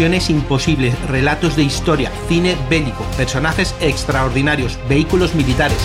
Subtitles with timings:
[0.00, 5.76] Imposibles, relatos de historia, cine bélico, personajes extraordinarios, vehículos militares.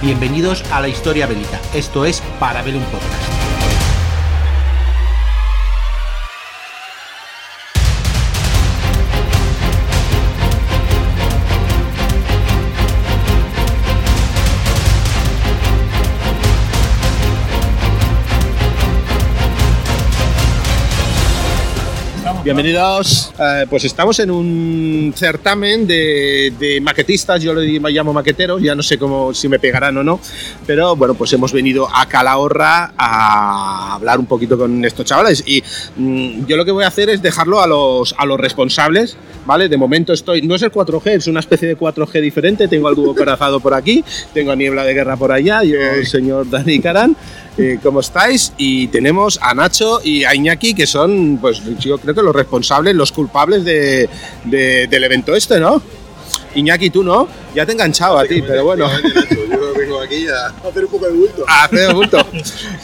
[0.00, 1.60] Bienvenidos a la historia bélica.
[1.74, 3.39] Esto es Parabellum Podcast.
[22.50, 23.32] Bienvenidos.
[23.38, 28.98] Eh, pues estamos en un certamen de, maquetistas, yo lo llamo maqueteros, ya no sé
[28.98, 30.18] cómo si me pegarán o no,
[30.66, 35.62] pero bueno, pues hemos venido a Calahorra a hablar un poquito con estos chavales y
[35.96, 39.68] mm, yo lo que voy a hacer es dejarlo a los, a los responsables, ¿vale?
[39.68, 42.96] De momento estoy, no es el 4G, es una especie de 4G diferente, tengo al
[42.96, 46.80] dúo corazado por aquí, tengo a Niebla de Guerra por allá y el señor Dani
[46.80, 47.16] Carán.
[47.58, 48.54] Eh, ¿Cómo estáis?
[48.56, 52.94] Y tenemos a Nacho y a Iñaki, que son, pues yo creo que los responsables,
[52.94, 54.08] los culpables de,
[54.44, 55.82] del evento este, ¿no?
[56.54, 58.88] Iñaki, tú no, ya te he enganchado a ti, pero bueno.
[59.50, 61.44] Yo vengo aquí a hacer un poco de bulto.
[61.46, 62.18] A hacer bulto.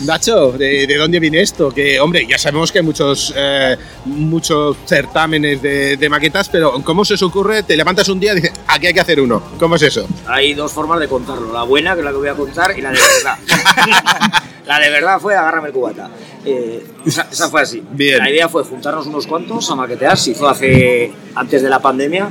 [0.00, 1.70] Nacho, ¿de, dónde viene esto?
[1.70, 7.14] Que, hombre, ya sabemos que hay muchos, eh, muchos certámenes de, maquetas, pero ¿cómo se
[7.14, 7.64] os ocurre?
[7.64, 9.42] Te levantas un día y dices, aquí hay que hacer uno.
[9.58, 10.06] ¿Cómo es eso?
[10.26, 11.52] Hay dos formas de contarlo.
[11.52, 13.38] La buena, que es la que voy a contar, y la de verdad.
[14.66, 16.08] la de verdad fue agárrame el cubata.
[16.46, 17.82] Eh, esa, fue así.
[17.92, 18.18] Bien.
[18.18, 20.16] La idea fue juntarnos unos cuantos a maquetear.
[20.16, 22.28] Se hizo hace, antes de la pandemia,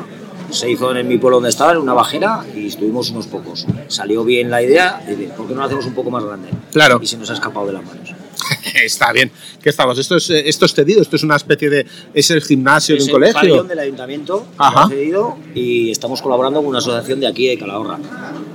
[0.49, 3.65] se hizo en mi pueblo donde estaba, en una bajera, y estuvimos unos pocos.
[3.87, 6.49] Salió bien la idea, y ¿por qué no lo hacemos un poco más grande?
[6.71, 6.99] Claro.
[7.01, 8.13] Y se nos ha escapado de las manos.
[8.83, 9.31] Está bien.
[9.61, 9.97] ¿Qué estamos?
[9.97, 11.85] Esto es, esto es cedido, esto es una especie de.
[12.13, 13.61] Es el gimnasio de un colegio.
[13.61, 14.87] Es del ayuntamiento, Ajá.
[14.87, 17.97] cedido, y estamos colaborando con una asociación de aquí de Calahorra,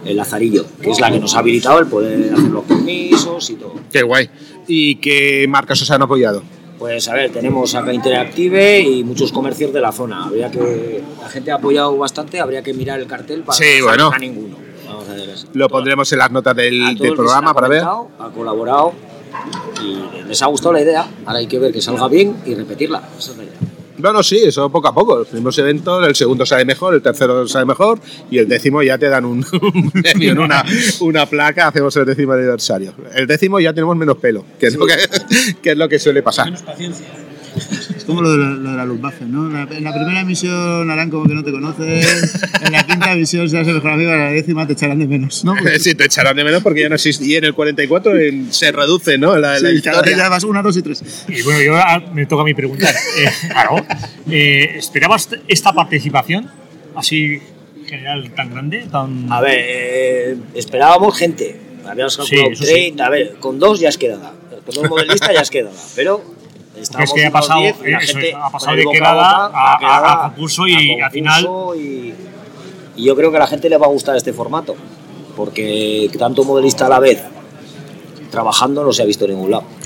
[0.05, 3.55] el Lazarillo, que es la que nos ha habilitado el poder hacer los permisos y
[3.55, 3.75] todo.
[3.93, 4.31] Qué guay.
[4.67, 6.43] ¿Y qué marcas os han apoyado?
[6.79, 10.25] Pues a ver, tenemos acá Interactive y muchos comercios de la zona.
[10.25, 14.11] Habría que la gente ha apoyado bastante, habría que mirar el cartel para sí, bueno.
[14.11, 14.57] a ninguno.
[15.53, 17.83] Lo pondremos en las notas del, programa para ver.
[17.85, 18.93] Ha colaborado
[19.83, 21.07] y les ha gustado la idea.
[21.27, 23.03] Ahora hay que ver que salga bien y repetirla.
[23.19, 23.70] Esa es la idea.
[24.01, 25.19] Bueno, sí, eso poco a poco.
[25.19, 28.01] Los primeros eventos, el segundo sale mejor, el tercero sale mejor
[28.31, 29.45] y el décimo ya te dan un,
[30.03, 30.65] premio, una,
[31.01, 32.95] una placa, hacemos el décimo aniversario.
[33.15, 34.95] El décimo ya tenemos menos pelo, que es, lo, que,
[35.63, 36.47] que es lo que suele pasar.
[36.47, 37.07] Menos paciencia.
[38.01, 39.47] Es como lo de, la, lo de la Luftwaffe, ¿no?
[39.47, 42.01] en la primera misión harán como que no te conocen,
[42.65, 45.45] en la quinta misión serás el mejor amigo, en la décima te echarán de menos,
[45.45, 45.55] ¿no?
[45.79, 47.27] sí, te echarán de menos porque ya no existe.
[47.27, 48.13] Y en el 44
[48.49, 49.37] se reduce, ¿no?
[49.37, 50.17] La, sí, la historia.
[50.17, 51.27] ya vas una, dos y tres.
[51.29, 51.75] Y bueno, yo
[52.15, 52.95] me toca a mí preguntar.
[52.95, 53.85] Eh, claro,
[54.31, 56.51] eh, ¿esperabas esta participación
[56.95, 57.39] así
[57.87, 58.87] general tan grande?
[58.91, 59.31] Tan...
[59.31, 61.61] A ver, eh, esperábamos gente.
[61.87, 64.33] Habíamos calculado sí, 30, a ver, con dos ya es quedada.
[64.65, 65.77] Con dos modelistas ya es quedada.
[65.95, 66.40] Pero
[66.81, 67.75] es que ha pasado, 10,
[68.35, 71.49] ha pasado de quedada a, concurso y al final.
[71.77, 72.15] Y,
[72.97, 74.77] yo creo que a la gente le va a gustar este formato,
[75.37, 77.23] porque tanto modelista a la vez
[78.31, 79.80] trabajando no se ha visto en ningún lado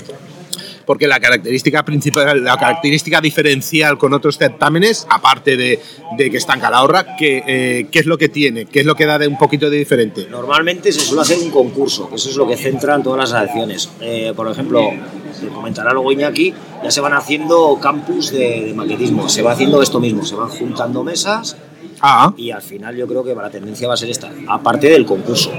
[0.85, 5.79] porque la característica principal, la característica diferencial con otros certámenes, aparte de,
[6.17, 8.65] que está en Calahorra, ¿qué, eh, ¿qué, es lo que tiene?
[8.65, 10.27] ¿Qué es lo que da de un poquito de diferente?
[10.29, 13.89] Normalmente se suele hacer un concurso, que eso es lo que centran todas las acciones.
[14.01, 14.91] Eh, por ejemplo,
[15.39, 16.53] se comentará luego Iñaki,
[16.83, 21.03] ya se van haciendo campus de, maquetismo, se va haciendo esto mismo, se van juntando
[21.03, 21.57] mesas
[22.01, 22.33] ah.
[22.37, 25.51] y al final yo creo que la tendencia va a ser esta, aparte del concurso.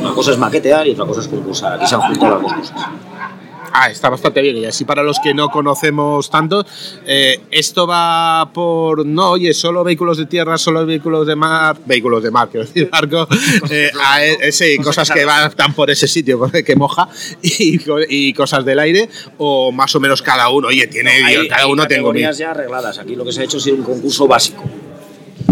[0.00, 2.52] Una cosa es maquetear y otra cosa es concursar, aquí se han juntado las dos
[2.52, 2.88] cosas.
[3.72, 4.56] Ah, está bastante bien.
[4.58, 6.64] Y así para los que no conocemos tanto,
[7.06, 12.22] eh, esto va por, no, oye, solo vehículos de tierra, solo vehículos de mar, vehículos
[12.22, 13.26] de mar, quiero decir, barco,
[13.70, 13.90] eh,
[14.40, 17.08] e, sí, cosas que van por ese sitio que moja
[17.42, 17.78] y,
[18.08, 22.08] y, cosas del aire, o más o menos cada uno, oye, tiene, cada uno tengo
[22.08, 22.98] categorías ya arregladas.
[22.98, 24.64] Aquí lo que se ha hecho es un concurso básico.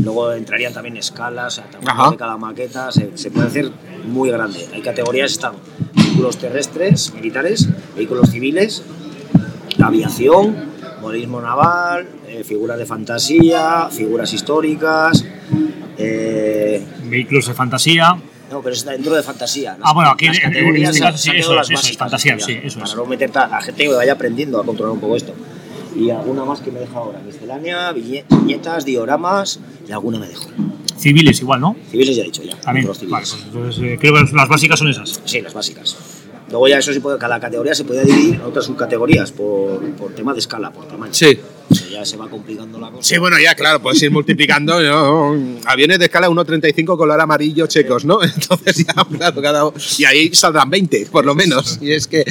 [0.02, 3.70] Luego entrarían también escalas, de cada maqueta, se, se, puede hacer
[4.04, 4.66] muy grande.
[4.72, 5.54] Hay categorías, están
[6.10, 8.82] vehículos terrestres, militares, vehículos civiles,
[9.80, 10.56] aviación,
[11.00, 15.24] modelismo naval, eh, figuras de fantasía, figuras históricas.
[15.96, 18.16] Eh, vehículos de fantasía.
[18.50, 19.76] No, pero está dentro de fantasía.
[19.80, 22.80] ah, bueno, aquí las categorías en este sí, eso, las eso, es fantasía, sí, eso
[22.80, 25.32] para no meter a la gente que vaya aprendiendo a controlar un poco esto.
[25.94, 30.48] Y alguna más que me deja ahora, miscelánea, viñetas, dioramas y alguna me dejo.
[31.00, 31.76] Civiles igual, ¿no?
[31.90, 32.60] Civiles ya he dicho ya.
[32.60, 32.86] También.
[32.86, 35.20] Vale, pues entonces eh, creo que las básicas son esas.
[35.24, 35.96] Sí, las básicas.
[36.50, 40.12] Luego ya eso sí puede, cada categoría se puede dividir en otras subcategorías por, por
[40.14, 41.14] tema de escala, por tamaño.
[41.14, 41.38] Sí.
[41.70, 43.08] O sea, ya se va complicando la cosa.
[43.08, 44.80] Sí, bueno, ya, claro, puedes ir multiplicando.
[44.82, 45.60] ¿no?
[45.66, 48.22] Aviones de escala 1.35 color amarillo checos, ¿no?
[48.22, 51.78] Entonces ya, claro, cada Y ahí saldrán 20, por lo menos.
[51.80, 52.24] Y es que.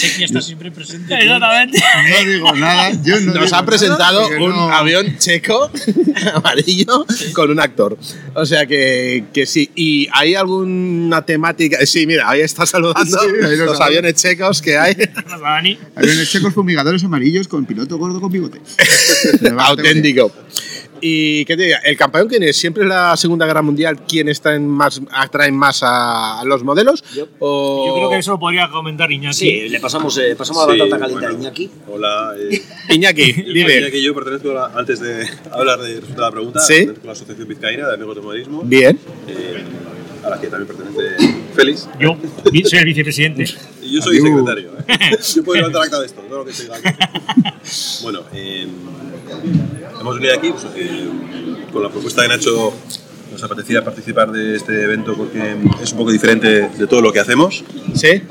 [0.00, 1.14] Chequi está siempre presente.
[1.14, 1.78] Exactamente.
[2.10, 2.90] No digo nada.
[3.04, 5.70] Yo no Nos digo ha presentado un no- avión checo
[6.34, 7.04] amarillo
[7.34, 7.98] con un actor.
[8.34, 9.70] O sea que, que sí.
[9.74, 11.84] ¿Y hay alguna temática?
[11.84, 14.96] Sí, mira, ahí está saludando Sí, los aviones checos que hay.
[15.96, 18.60] Aviones checos fumigadores amarillos con piloto gordo con bigote.
[19.58, 20.32] Auténtico.
[21.00, 24.28] Y qué te diga, el campeón quién es, siempre es la Segunda Guerra Mundial quien
[24.28, 27.02] está en más atraen más a, a los modelos.
[27.14, 29.34] Yo- o- Yo creo que eso lo podría comentar Iñaki.
[29.36, 31.38] Sí, le pasamos, eh, pasamos la Sí, batata caliente bueno.
[31.38, 31.70] a Iñaki.
[31.88, 32.32] Hola.
[32.38, 32.62] Eh,
[32.94, 33.76] Iñaki, dime.
[33.78, 36.74] Iñaki yo pertenezco, a la- antes de hablar de de la pregunta, Sí.
[36.74, 38.98] pertenezco a la Asociación Vizcaína de Amigos de Modelismo, Bien.
[39.28, 39.64] eh,
[40.24, 41.88] a la que también pertenece Félix.
[41.98, 42.16] Yo
[42.68, 43.44] soy el vicepresidente.
[43.82, 44.70] Y yo soy secretario.
[44.86, 45.16] ¿eh?
[45.34, 46.68] Yo puedo levantar acta de esto, no lo que estoy
[48.02, 48.68] Bueno, eh,
[50.00, 51.08] hemos venido aquí pues, eh,
[51.72, 52.72] con la propuesta de Nacho.
[53.32, 57.20] Nos apetecía participar de este evento porque es un poco diferente de todo lo que
[57.20, 57.64] hacemos.
[57.94, 58.22] ¿Sí?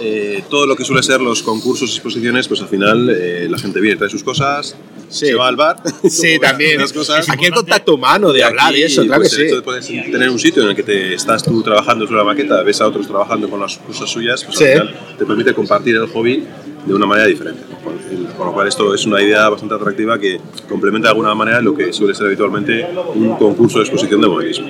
[0.00, 3.58] Eh, todo lo que suele ser los concursos y exposiciones, pues al final eh, la
[3.58, 4.76] gente viene, trae sus cosas,
[5.08, 5.26] Sí.
[5.26, 5.76] se va al bar.
[6.08, 6.78] Sí, también.
[6.80, 7.28] Las cosas.
[7.30, 9.54] Aquí el contacto humano de hablar y eso, claro pues, que sí.
[9.56, 12.62] de poder tener un sitio en el que te estás tú trabajando sobre la maqueta,
[12.62, 14.64] ves a otros trabajando con las cosas suyas, pues Sí.
[14.64, 16.44] al final te permite compartir el hobby
[16.86, 17.62] de una manera diferente.
[17.82, 17.96] Con,
[18.36, 21.74] con lo cual esto es una idea bastante atractiva que complementa de alguna manera lo
[21.74, 24.66] que suele ser habitualmente un concurso de exposición de modelismo.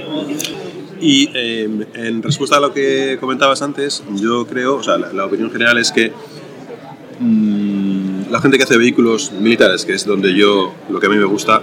[1.01, 5.27] Y eh, en respuesta a lo que comentabas antes, yo creo, o sea, la, la
[5.27, 6.13] opinión general es que
[7.21, 11.17] mm, la gente que hace vehículos militares, que es donde yo, lo que a mí
[11.17, 11.63] me gusta,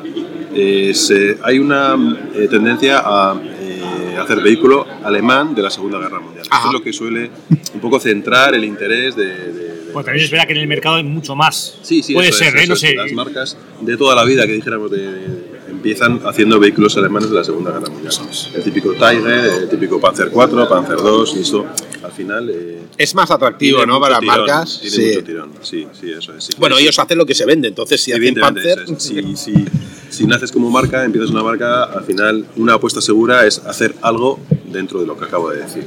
[0.53, 1.95] es, eh, hay una
[2.33, 6.45] eh, tendencia a eh, hacer vehículo alemán de la Segunda Guerra Mundial.
[6.49, 6.59] Ajá.
[6.61, 7.29] Eso es lo que suele
[7.73, 9.25] un poco centrar el interés de...
[9.25, 11.77] de- de- Pues también es verdad que en el mercado hay mucho más.
[11.81, 12.63] Sí, sí, Puede eso ser, es, ¿eh?
[12.63, 12.79] eso No es.
[12.79, 12.95] sé.
[12.95, 15.54] Las marcas de toda la vida que dijéramos de, de-
[15.85, 18.11] empiezan haciendo vehículos alemanes de la Segunda Guerra Mundial.
[18.55, 21.63] El típico Tiger, el típico Panzer 4, Panzer 2 y eso
[22.01, 23.99] al final eh, Es más atractivo, ¿no?
[24.01, 24.79] Para tirón, marcas.
[24.81, 25.05] Tiene Sí.
[25.09, 25.51] mucho tirón.
[25.61, 26.45] Sí, sí, eso es.
[26.45, 26.53] sí.
[26.57, 28.79] Bueno, Sí, ellos hacen lo que se vende, entonces si hacen Panzer.
[28.87, 29.03] es.
[29.03, 29.65] Si, si-
[30.09, 34.39] si naces como marca, empiezas una marca, al final una apuesta segura es hacer algo
[34.71, 35.85] dentro de lo que acabo de decir.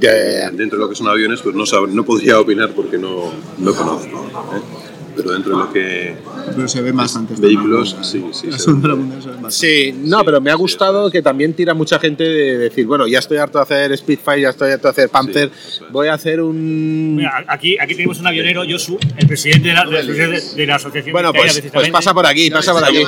[0.00, 3.74] Ya, Dentro de lo que son aviones, pues no, no podría opinar porque no, no
[3.74, 4.26] conozco.
[4.56, 4.60] ¿eh?
[5.16, 6.16] Pero dentro de lo que
[6.56, 7.40] Pero se ve más antes.
[7.40, 8.46] vehículos, sí, sí.
[8.50, 8.94] La se Segunda ve.
[8.94, 9.54] Guerra Mundial se ve más.
[9.54, 13.18] Sí, no, pero me ha gustado que también tira mucha gente de decir, bueno, ya
[13.20, 15.92] estoy harto de hacer Spitfire, ya estoy harto de hacer Panther, Sí, eso es.
[15.92, 17.16] voy a hacer un...
[17.16, 20.66] Mira, aquí, aquí tenemos un avionero, Josu, el presidente de la, de la asociación- de
[20.66, 21.12] la asociación.
[21.12, 22.98] Bueno, pues, pues pasa por aquí, pasa por aquí.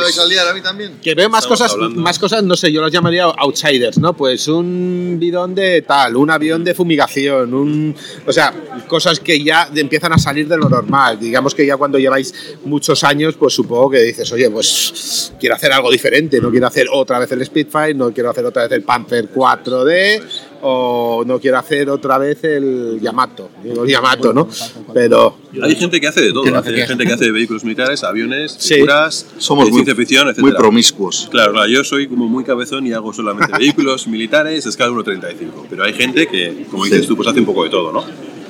[1.03, 2.01] Que veo más Estamos cosas, hablando.
[2.01, 4.15] más cosas, no sé, yo los llamaría outsiders, ¿no?
[4.15, 7.95] Pues un bidón de tal, un avión de fumigación, un,
[8.27, 8.53] o sea,
[8.89, 11.19] cosas que ya empiezan a salir de lo normal.
[11.19, 12.35] Digamos que ya cuando lleváis
[12.65, 16.87] muchos años, pues supongo que dices, oye, pues quiero hacer algo diferente, no quiero hacer
[16.93, 20.23] otra vez el Spitfire, no quiero hacer otra vez el Panzer 4D
[20.63, 24.49] o no quiero hacer otra vez el Yamato, digo Yamato, ¿no?
[24.95, 26.45] Pero Hay gente que hace de todo.
[26.45, 28.75] Que no Hay gente que hace vehículos militares, aviones, Sí.
[28.75, 30.39] figuras, Somos de muy, ciencia ficción, etc.
[30.41, 31.29] muy promiscuos.
[31.31, 35.67] Claro, claro, yo soy como muy cabezón y hago solamente vehículos militares, escala 1.35.
[35.71, 38.05] Pero hay gente que, como dices tú, pues hace un poco de todo, ¿no?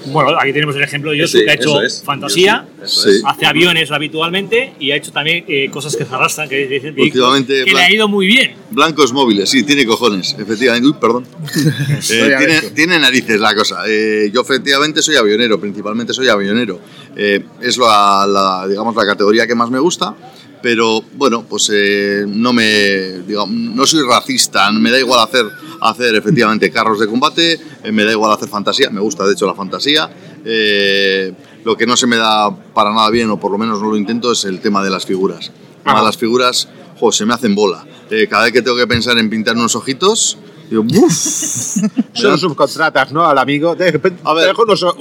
[0.06, 2.02] Bueno, aquí tenemos el ejemplo de Josu, Sí, que ha hecho es.
[2.04, 3.08] fantasía, Sí.
[3.10, 3.22] es.
[3.24, 7.72] hace aviones habitualmente y ha hecho también eh, cosas que se arrastran, que Últimamente, que
[7.72, 8.54] le ha ido muy bien.
[8.70, 10.86] Blancos móviles, sí, tiene cojones, efectivamente.
[10.88, 11.26] Uy, perdón.
[12.10, 13.82] Eh, a tiene, tiene narices la cosa.
[13.86, 16.78] Eh, yo efectivamente soy avionero, principalmente soy avionero.
[17.16, 20.14] Eh, es la, la, digamos, la categoría que más me gusta.
[20.62, 25.44] Pero bueno, pues eh, no me digamos, no soy racista, me da igual hacer,
[25.80, 29.46] hacer efectivamente carros de combate, eh, me da igual hacer fantasía, me gusta de hecho
[29.46, 30.10] la fantasía.
[30.44, 31.32] Eh,
[31.64, 33.96] lo que no se me da para nada bien, o por lo menos no lo
[33.96, 35.50] intento, es el tema de las figuras.
[35.84, 37.84] De las figuras, jo, se me hacen bola.
[38.10, 40.38] Eh, cada vez que tengo que pensar en pintar unos ojitos,
[40.70, 41.12] digo, ¡buf!
[42.12, 43.24] son subcontratas, ¿no?
[43.26, 44.48] Al amigo, te, te A ver.
[44.48, 44.96] dejo unos o-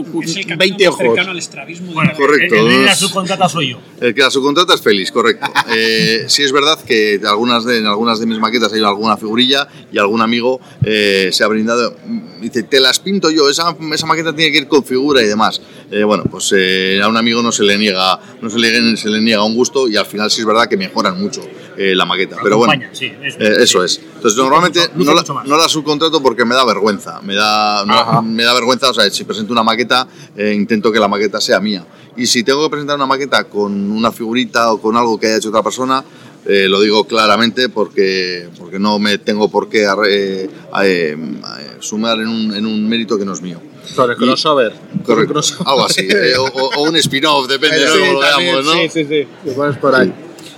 [0.57, 1.17] 20 ojos.
[1.19, 1.93] al estrabismo.
[1.93, 3.79] Bueno, Correcto, El, el de la subcontrata soy yo.
[4.01, 5.45] El que la subcontrata es feliz, correcto.
[5.77, 9.17] Eh, sí es verdad que de algunas de, en algunas de mis maquetas hay alguna
[9.17, 11.95] figurilla y algún amigo eh, se ha brindado,
[12.39, 15.59] dice, te las pinto yo, esa, esa maqueta tiene que ir con figura y demás.
[15.91, 19.07] Eh, bueno, pues eh, a un amigo no se le niega no se le, se
[19.09, 21.41] le niega un gusto y al final sí es verdad que mejoran mucho
[21.77, 22.37] eh, la maqueta.
[22.41, 24.01] Pero bueno, sí, eso, eh, eso es.
[24.15, 25.47] Entonces normalmente mucho- no, la, mucho más.
[25.47, 27.21] no la subcontrato porque me da vergüenza.
[27.21, 30.99] Me da, no- me da vergüenza, o sea, si presento una maqueta, eh, intento que
[30.99, 31.85] la maqueta sea mía.
[32.17, 35.37] Y si tengo que presentar una maqueta con una figurita o con algo que haya
[35.37, 36.03] hecho otra persona,
[36.47, 40.49] eh, lo digo claramente porque, porque no me tengo por qué arre-
[41.79, 43.59] sumar en un, en un mérito que no es mío.
[43.97, 44.73] El crossover.
[45.05, 45.33] Correcto.
[45.33, 45.67] Crossover.
[45.67, 46.01] Algo así.
[46.09, 48.73] eh, o, o- un spin-off, depende de Sí, cómo lo veamos, ¿no?
[48.73, 49.27] Sí, sí, sí.
[49.55, 50.13] Pones por ahí.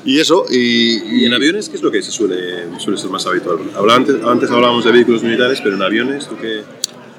[0.06, 3.26] Y eso, y, ¿Y en aviones qué es lo que se suele, suele ser más
[3.26, 3.58] habitual?
[3.76, 6.62] Habla- antes, antes hablábamos de vehículos militares, pero en aviones, ¿tú qué?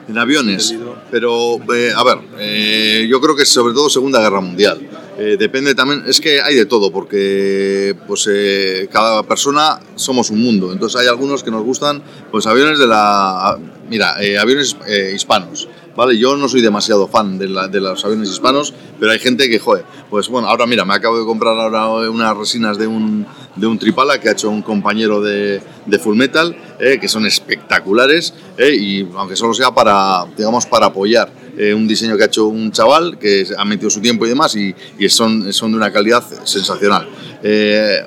[0.08, 0.74] En aviones.
[1.10, 4.80] Pero, eh, a ver, eh, yo creo que sobre todo Segunda Guerra Mundial.
[5.18, 10.40] Eh, depende también, es que hay de todo, porque pues eh, cada persona somos un
[10.40, 10.72] mundo.
[10.72, 13.58] Entonces hay algunos que nos gustan, pues aviones de la,
[13.90, 15.68] mira, eh, aviones eh, hispanos.
[15.98, 19.50] Vale, yo no soy demasiado fan de, la- de los aviones hispanos, pero hay gente
[19.50, 23.26] que, joder, pues bueno, ahora mira, me acabo de comprar ahora unas resinas de un,
[23.56, 27.26] de un tripala que ha hecho un compañero de, de Full Metal, eh, que son
[27.26, 32.26] espectaculares, eh, y aunque solo sea para, digamos, para apoyar eh, un diseño que ha
[32.26, 35.78] hecho un chaval que ha metido su tiempo y demás, y, y son, son de
[35.78, 37.08] una calidad sensacional.
[37.42, 38.06] Eh,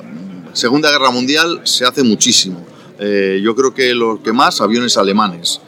[0.54, 2.66] Segunda Guerra Mundial se hace muchísimo.
[3.00, 5.60] Eh, yo creo que lo que más, aviones alemanes.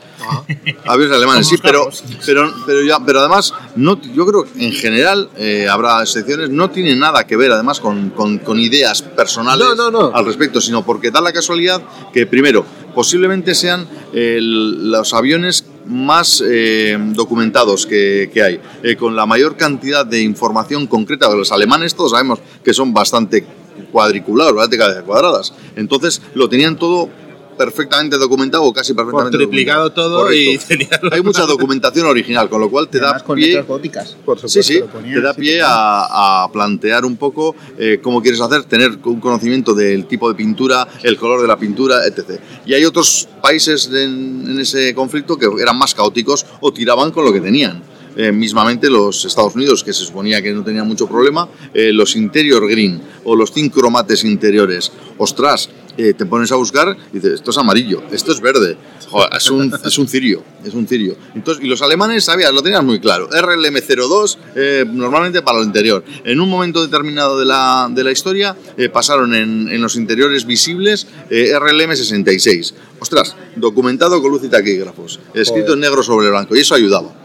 [0.85, 1.89] Aviones alemanes, sí, pero,
[2.25, 6.69] pero, pero, ya, pero además, no, yo creo que en general, eh, habrá excepciones, no
[6.69, 10.11] tiene nada que ver además con, con- con ideas personales No, no, no.
[10.15, 11.81] al respecto, sino porque da la casualidad
[12.13, 12.65] que, primero,
[12.95, 19.57] posiblemente sean eh, los aviones más eh, documentados que, que hay, eh, con la mayor
[19.57, 23.45] cantidad de información concreta, los alemanes todos sabemos que son bastante
[23.91, 27.09] cuadriculados, bastante cabezas cuadradas, entonces lo tenían todo
[27.57, 30.25] perfectamente documentado o casi Por perfectamente triplicado documentado.
[30.25, 33.61] todo y tenía Hay mucha documentación original, con lo cual te da Además con pie
[33.61, 34.15] góticas.
[34.25, 34.63] Por supuesto.
[34.63, 38.63] Sí, sí, ponía te da pie a, a plantear un poco eh, cómo quieres hacer,
[38.63, 42.39] tener un conocimiento del tipo de pintura, el color de la pintura, etc.
[42.65, 47.25] Y hay otros países en, en ese conflicto que eran más caóticos o tiraban con
[47.25, 47.92] lo que tenían.
[48.15, 52.15] Eh, mismamente los Estados Unidos, que se suponía que no tenían mucho problema, eh, los
[52.15, 54.91] interior green o los zinc cromates interiores.
[55.17, 58.77] Ostras, eh, te pones a buscar y dices, esto es amarillo, esto es verde,
[59.13, 61.15] Joder, es, un, es un cirio, es un cirio.
[61.35, 63.29] Entonces, y los alemanes, sabías, lo tenían muy claro.
[63.29, 66.03] RLM02, eh, normalmente para lo interior.
[66.23, 70.45] En un momento determinado de la, de la historia, eh, pasaron en, en los interiores
[70.45, 72.73] visibles eh, RLM66.
[72.99, 77.22] Ostras, documentado con luz y taquígrafos, escrito en negro sobre blanco, y eso ayudaba.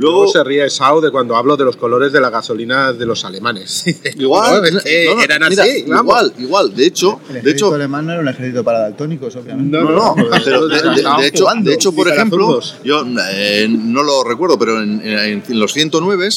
[0.00, 3.04] Luego Luego, se ríe Sau de cuando hablo de los colores de la gasolina de
[3.04, 3.84] los alemanes.
[4.16, 6.02] igual, No, es que no, no, eran mira, así, vamos.
[6.04, 6.74] igual, igual.
[6.74, 9.76] De hecho, El de ejército hecho, alemán no era un ejército para daltónicos, obviamente.
[9.78, 10.14] No, no,
[10.44, 14.82] pero de, de- de hecho, de hecho, por ejemplo, yo eh, no lo recuerdo, pero
[14.82, 16.28] en, en- en los 109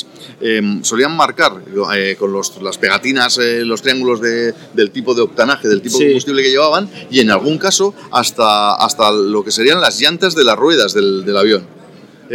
[0.41, 1.53] eh, solían marcar
[1.96, 5.98] eh, con los- las pegatinas, eh, los triángulos de- del tipo de octanaje, del tipo
[5.98, 6.03] Sí.
[6.03, 10.36] de combustible que llevaban, y en algún caso hasta, hasta lo que serían las llantas
[10.36, 11.83] de las ruedas del, del avión.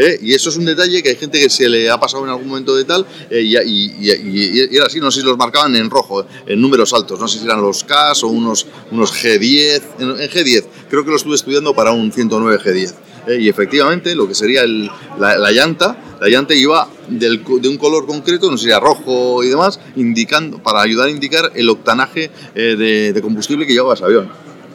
[0.00, 0.18] ¿Eh?
[0.22, 2.46] Y eso es un detalle que hay gente que se le ha pasado en algún
[2.48, 5.74] momento de tal, eh, y, y- y- y era así, no sé si los marcaban
[5.76, 9.82] en rojo, en números altos, no sé si eran los Ks o unos, unos G10,
[9.98, 12.94] en, en G10, creo que lo estuve estudiando para un 109 G10.
[13.26, 13.38] ¿eh?
[13.40, 14.88] Y efectivamente, lo que sería el-
[15.18, 18.80] la, la llanta, la llanta iba del de un color concreto, no sé si era
[18.80, 23.72] rojo y demás, indicando, para ayudar a indicar el octanaje eh, de, de combustible que
[23.72, 24.28] llevaba ese avión.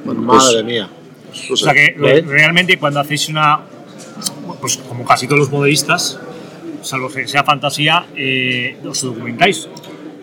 [0.05, 0.89] Bueno, pues, Madre mía.
[1.47, 1.95] pues, O sea que
[2.27, 3.59] realmente cuando hacéis una,
[4.63, 6.17] pues como casi todos los modelistas,
[6.83, 9.67] salvo que sea fantasía, eh, os documentáis.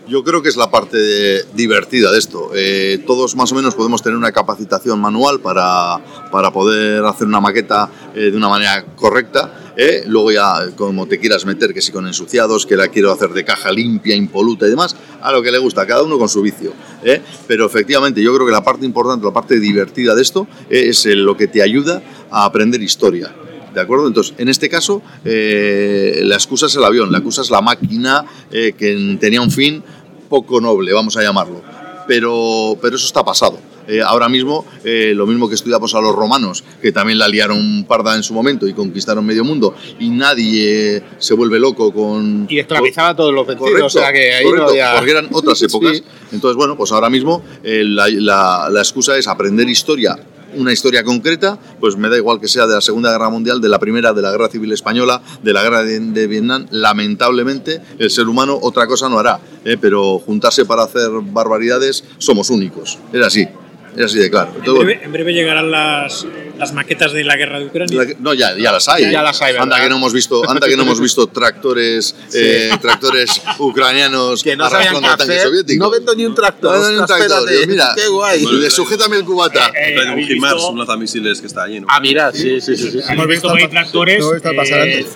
[0.09, 2.51] Yo creo que es la parte de- divertida de esto.
[2.55, 5.99] Eh, todos más o menos podemos tener una capacitación manual para,
[6.33, 9.73] para poder hacer una maqueta eh, de una manera correcta.
[9.77, 10.05] eh.
[10.07, 13.45] Luego ya, como te quieras meter, que si con ensuciados, que la quiero hacer de
[13.45, 16.73] caja limpia, impoluta y demás, a lo que le gusta, cada uno con su vicio.
[17.05, 17.21] eh.
[17.47, 21.05] Pero efectivamente, yo creo que la parte importante, la parte divertida de esto eh, es
[21.05, 23.33] lo que te ayuda a aprender historia.
[23.75, 24.07] ¿De acuerdo?
[24.09, 28.25] Entonces, en este caso, eh, la excusa es el avión, la excusa es la máquina
[28.51, 29.83] eh, que tenía un fin
[30.29, 31.63] poco noble, vamos a llamarlo.
[32.09, 33.59] Pero, pero eso está pasado.
[33.89, 37.85] Eh, ahora mismo, eh, lo mismo que estudiamos a los romanos, que también la liaron
[37.89, 42.47] parda en su momento y conquistaron medio mundo, y nadie se vuelve loco con...
[42.49, 44.95] Y esclavizaba a todos los vencidos, Correcto, o sea que ahí correcto, no había...
[44.97, 45.97] porque eran otras épocas.
[45.97, 46.05] Sí.
[46.33, 50.17] Entonces, bueno, pues ahora mismo eh, la, la- la excusa es aprender historia,
[50.55, 53.69] una historia concreta, pues me da igual que sea de la Segunda Guerra Mundial, de
[53.69, 56.67] la Primera, de la Guerra Civil Española, de la Guerra de, Vietnam.
[56.71, 59.77] Lamentablemente, el ser humano otra cosa no hará, ¿eh?
[59.81, 62.99] pero juntarse para hacer barbaridades somos únicos.
[63.13, 63.49] Es así,
[63.97, 64.51] es así de claro.
[64.51, 66.27] En Entonces, bueno, breve, en breve llegarán las,
[66.59, 68.05] las maquetas de la guerra de Ucrania.
[68.05, 69.11] la no, ya, ya las hay.
[69.11, 69.65] Ya las hay, ¿verdad?
[69.65, 74.57] anda que no hemos visto, anda que no hemos visto tractores, eh, tractores ucranianos Que
[74.57, 75.79] no sabían arrastrando tanques soviéticos.
[75.87, 76.77] No vendo ni un tractor.
[76.77, 77.49] No, no, ni un tractor.
[77.67, 78.45] mira, qué guay.
[78.47, 79.73] le sujétame el cubata.
[79.75, 81.87] Eh, un ¿habéis HIMARS, visto- un lanzamisiles que está lleno.
[81.91, 82.91] Ah, mira, sí, sí, sí.
[82.91, 83.01] sí.
[83.09, 85.07] Hemos visto que hay tractores está pasando eh,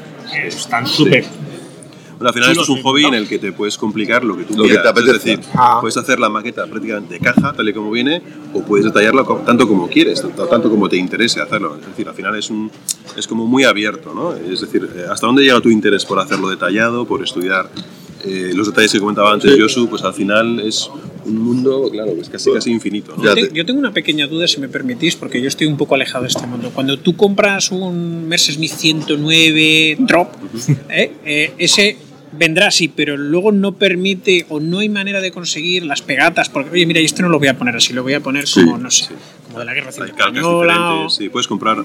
[0.49, 1.25] están súper.
[2.25, 3.09] Bueno, al final esto es un chulos, hobby ¿no?
[3.09, 4.85] en el que te puedes complicar lo que tú Lo que quieras.
[4.85, 5.17] te apetezca.
[5.17, 5.79] Es decir, Ah.
[5.81, 9.69] puedes hacer la maqueta prácticamente de caja, tal y como viene, o puedes detallarla tanto
[9.69, 11.77] como quieres, tanto, tanto como te interese hacerlo.
[11.81, 12.71] Es decir, al final es, un,
[13.17, 14.35] es como muy abierto, ¿no?
[14.35, 17.69] Es decir, eh, ¿hasta dónde llega tu interés por hacerlo detallado, por estudiar
[18.27, 20.89] eh, los detalles que comentaba antes Josu, pues al final es
[21.27, 23.13] un mundo, claro, es casi, casi infinito.
[23.19, 23.23] ¿no?
[23.23, 25.95] Yo, te- yo tengo una pequeña duda, si me permitís, porque yo estoy un poco
[25.95, 26.71] alejado de este mundo.
[26.75, 30.29] Cuando tú compras un Mercedes 109 Drop,
[30.89, 31.13] ¿eh?
[31.25, 31.99] Eh, ese
[32.37, 36.71] vendrá así, pero luego no permite o no hay manera de conseguir las pegatas, porque,
[36.71, 38.91] oye, mira, esto no lo voy a poner así, lo voy a poner como, no
[38.91, 39.09] sé,
[39.47, 40.93] como de la Guerra Civil Hay calcas Española.
[40.95, 41.85] o- sí, puedes comprar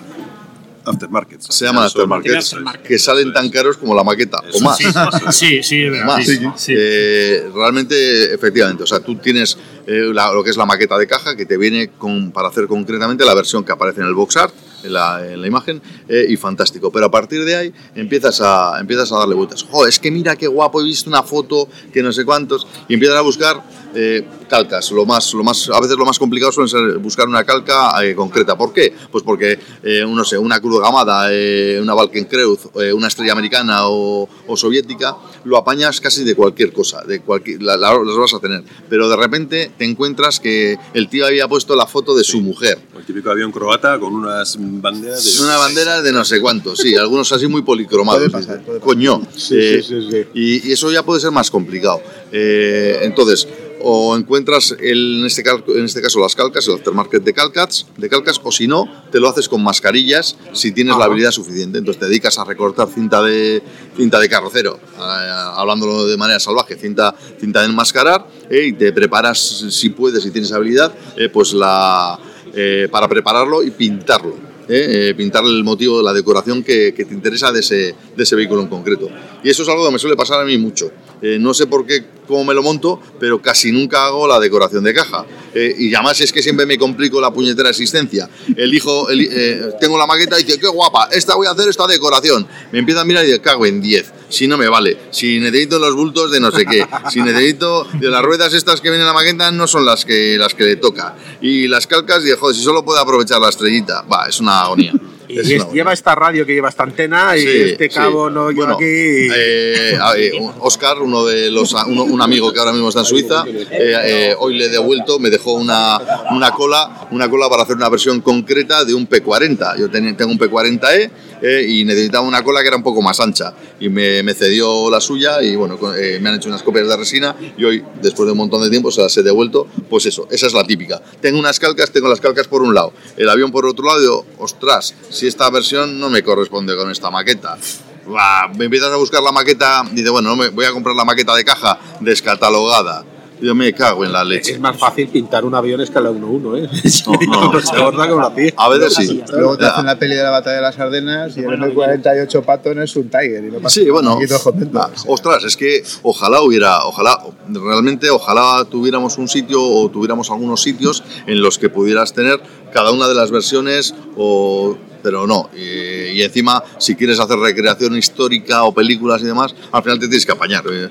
[0.85, 1.45] aftermarkets.
[1.53, 2.87] Se llaman Son- aftermarket, aftermarket.
[2.87, 4.77] que salen tan caros como la maqueta, o más.
[4.77, 4.85] Sí,
[5.31, 6.05] sí, sí, es verdad.
[6.07, 6.25] más.
[6.25, 6.73] sí, sí.
[6.75, 11.07] Eh, realmente, efectivamente, o sea, tú tienes eh, la- lo que es la maqueta de
[11.07, 14.37] caja que te viene con, para hacer concretamente la versión que aparece en el box
[14.37, 16.91] art, en la, en la imagen, eh, y fantástico.
[16.91, 19.63] Pero a partir de ahí empiezas a, empiezas a darle vueltas.
[19.63, 22.93] Jo, es que mira qué guapo, he visto una foto, que no sé cuántos, y
[22.93, 23.63] empiezas a buscar
[23.95, 24.91] eh, calcas.
[24.91, 28.15] Lo más, lo más, a veces lo más complicado suele ser buscar una calca eh,
[28.15, 28.57] concreta.
[28.57, 28.93] ¿Por qué?
[29.11, 33.87] Pues porque, eh, no sé, una Cruz Gamada, eh, una Valkenkreuz, eh, una estrella americana
[33.87, 35.15] o, o soviética,
[35.45, 38.63] lo apañas casi de cualquier cosa, de cualquier, la- la- las vas a tener.
[38.89, 42.77] Pero de repente te encuentras que el tío había puesto la foto de su mujer.
[42.97, 45.43] El típico avión croata con unas banderas de...
[45.43, 48.19] Una bandera de no sé cuántos, sí, algunos así muy policromados.
[48.29, 48.81] Puede pasar, puede pasar.
[48.81, 49.21] Coño.
[49.35, 50.25] Sí, eh, sí, sí, sí.
[50.33, 52.01] Y, y eso ya puede ser más complicado.
[52.31, 53.47] Eh, entonces,
[53.81, 55.43] o encuentras el- en, este
[55.75, 59.19] en este caso las calcas, el aftermarket de calcas, de calcas, o si no, te
[59.19, 61.77] lo haces con mascarillas si tienes la habilidad suficiente.
[61.77, 63.61] Entonces te dedicas a recortar cinta de,
[63.95, 68.91] cinta de carrocero, eh, hablándolo de manera salvaje, cinta, cinta de enmascarar, eh, y te
[68.91, 72.19] preparas, si puedes, si tienes habilidad, eh, pues la,
[72.53, 74.48] eh, para prepararlo y pintarlo.
[74.69, 75.09] ¿Eh?
[75.09, 79.09] Eh, pintar el motivo, la decoración que, te interesa de ese, de vehículo en concreto.
[79.43, 80.91] Y eso es algo que me suele pasar a mí mucho.
[81.21, 84.83] Eh, no sé por qué, cómo me lo monto, pero casi nunca hago la decoración
[84.83, 85.25] de caja.
[85.53, 88.29] Eh, y además es que siempre me complico la puñetera existencia.
[88.55, 91.87] Elijo, eli- eh, tengo la maqueta y dice, qué guapa, esta voy a hacer esta
[91.87, 92.47] decoración.
[92.71, 94.13] Me empieza a mirar y digo, cago en 10.
[94.29, 98.07] Si no me vale, si necesito los bultos de no sé qué, si necesito de
[98.09, 100.75] las ruedas estas que vienen en la maqueta no son las que las que le
[100.75, 101.15] toca.
[101.41, 104.93] Y las calcas, digo, joder, si solo puedo aprovechar la estrellita, va, es una agonía.
[105.31, 107.95] Y Es lleva esta radio que lleva esta antena y Sí, este sí.
[107.95, 108.83] cabo no lleva Bueno, aquí.
[108.87, 113.05] eh, a ver, Oscar, uno de los, uno- un amigo que ahora mismo está en
[113.05, 115.99] Suiza, eh, eh, hoy le he devuelto, me dejó una,
[116.31, 119.77] una cola, una cola para hacer una versión concreta de un P40.
[119.77, 121.11] Yo ten- tengo un P40E
[121.41, 125.01] eh, y necesitaba una cola que era un poco más ancha y me, cedió la
[125.01, 128.31] suya y bueno, eh, me han hecho unas copias de resina y hoy, después de
[128.31, 129.67] un montón de tiempo, se las he devuelto.
[129.89, 131.01] Pues eso, esa es la típica.
[131.21, 134.93] Tengo unas calcas, tengo las calcas por un lado, el avión por otro lado, ostras,
[135.09, 137.57] si esta versión no me corresponde con esta maqueta.
[138.05, 141.05] Buah, me empiezas a buscar la maqueta, dice, bueno, no me, voy a comprar la
[141.05, 143.05] maqueta de caja descatalogada.
[143.41, 144.53] Yo me cago en la leche.
[144.53, 146.69] Es más fácil pintar un avión a escala 1-1, ¿eh?
[147.27, 147.59] No, no.
[147.61, 148.53] se aborda con la piel.
[148.57, 149.21] A veces sí.
[149.31, 152.81] Luego te hacen la peli de la batalla de las Ardenas y el M48 Patton
[152.81, 153.43] es un Tiger.
[153.45, 154.13] Y no pasa Sí, bueno.
[154.17, 154.81] aquí todos contentos.
[154.83, 160.61] ah, ostras, es que ojalá hubiera, ojalá, realmente ojalá tuviéramos un sitio o tuviéramos algunos
[160.61, 162.39] sitios en los que pudieras tener
[162.73, 167.95] cada una de las versiones o pero no, y, y encima si quieres hacer recreación
[167.97, 170.61] histórica o películas y demás, al final te tienes que apañar.
[170.69, 170.89] eh.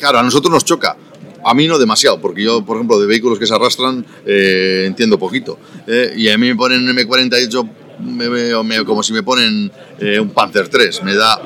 [0.00, 0.96] Claro, a nosotros nos choca.
[1.44, 5.18] A mí no demasiado, porque yo, por ejemplo, de vehículos que se arrastran eh, entiendo
[5.18, 5.58] poquito.
[5.86, 7.68] eh, y a mí me ponen un M48
[8.00, 11.02] me veo me- como si me ponen eh, un Panzer 3.
[11.02, 11.38] Me da,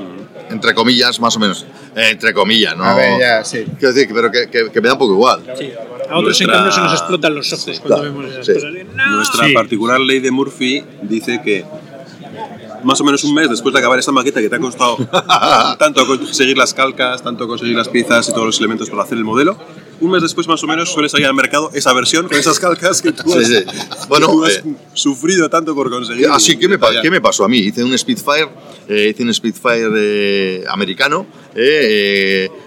[0.51, 1.67] entre comillas, más o menos.
[1.97, 2.85] eh, entre comillas, ¿no?
[2.85, 3.65] A ver, ya, sí.
[3.79, 5.41] Quiero decir, pero que, que- que me da un poco igual.
[6.11, 8.53] A otros, en Nuestra- cambio, se nos explotan los ojos cuando Claro, vemos esas sí.
[8.55, 8.71] cosas.
[8.95, 9.17] ¡No!
[9.17, 9.53] Nuestra Sí.
[9.55, 11.65] particular ley de Murphy dice que
[12.85, 14.97] más o menos un mes después de acabar esta maqueta que te ha costado
[15.79, 19.25] tanto conseguir las calcas, tanto conseguir las piezas y todos los elementos para hacer el
[19.25, 19.57] modelo,
[20.05, 23.01] un mes después más o menos suele salir al mercado esa versión con esas calcas
[23.03, 23.55] que tú has, sí.
[23.55, 23.67] que
[24.09, 26.29] Bueno, tú has eh, sufrido tanto por conseguir.
[26.31, 27.59] Así, ¿qué me, qué me pasó a mí?
[27.59, 28.49] Hice un Spitfire,
[28.89, 31.27] eh, hice un Spitfire eh, americano,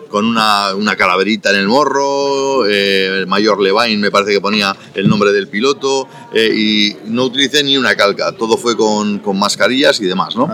[0.10, 5.10] con una, una calaverita en el morro, el mayor Levine me parece que ponía el
[5.10, 10.06] nombre del piloto, y no utilicé ni una calca, todo fue con, con mascarillas y
[10.06, 10.50] demás, ¿no?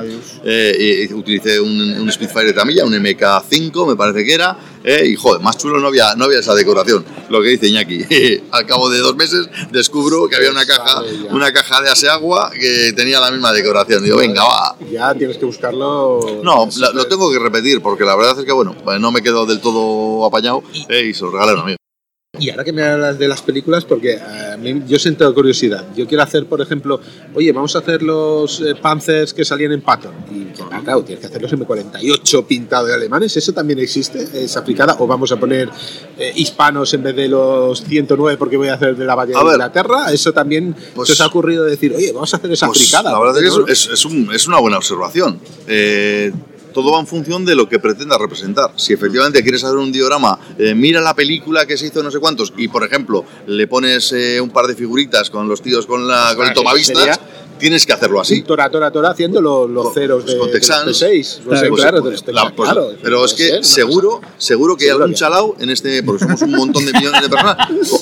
[1.15, 5.41] Utilicé un, un Spitfire de tamilla, un MK5 me parece que era, eh, y joder,
[5.41, 8.05] más chulo no había, no había esa decoración, lo que dice Iñaki.
[8.51, 12.93] Al cabo de dos meses descubro que había una caja, una caja de aseagua que
[12.93, 14.03] tenía la misma decoración.
[14.03, 14.75] Digo, venga, va.
[14.91, 16.41] Ya tienes que buscarlo.
[16.43, 19.45] No, lo tengo que repetir porque la verdad es que, bueno, pues no me quedo
[19.45, 21.82] del todo apañado eh, y se lo regalé a amigo.
[22.39, 25.85] Y ahora que me hablas de las películas, porque a mí- yo siento curiosidad.
[25.95, 26.99] Yo quiero hacer, por ejemplo,
[27.35, 30.11] oye, vamos a hacer los eh, Panzers que salían en Patton.
[30.31, 33.37] Y ah, claro, tienes que hacerlos en M48 pintado de alemanes.
[33.37, 34.27] ¿Eso también existe?
[34.33, 34.95] ¿Es aplicada?
[34.97, 35.69] ¿O vamos a poner
[36.17, 39.37] eh, hispanos en vez de los 109 porque voy a hacer de la Valle de
[39.43, 39.51] ver.
[39.53, 40.11] Inglaterra?
[40.11, 43.11] ¿Eso también Pues- se os ha ocurrido decir, oye, vamos a hacer esa Pues, aplicada?
[43.11, 43.67] la verdad es que ¿no?
[43.67, 45.39] es, es- es un- es una buena observación.
[45.67, 46.31] Eh,
[46.73, 48.71] todo va en función de lo que pretendas representar.
[48.75, 52.19] Si efectivamente quieres hacer un diorama, eh, mira la película que se hizo no sé
[52.19, 56.07] cuántos y, por ejemplo, le pones eh, un par de figuritas con los tíos con,
[56.07, 57.19] la, con el tomavistas,
[57.59, 58.41] tienes que hacerlo así.
[58.41, 60.85] Tora, tora, tora, haciendo los, los ceros de, Pues con de Texans.
[60.87, 61.39] los T6.
[61.45, 62.89] Pues, claro, pues, de la- Texans, pues, claro.
[63.01, 66.41] pero es que ser seguro, seguro que hay algún que- chalao en este, porque somos
[66.41, 67.57] un montón de millones de personas.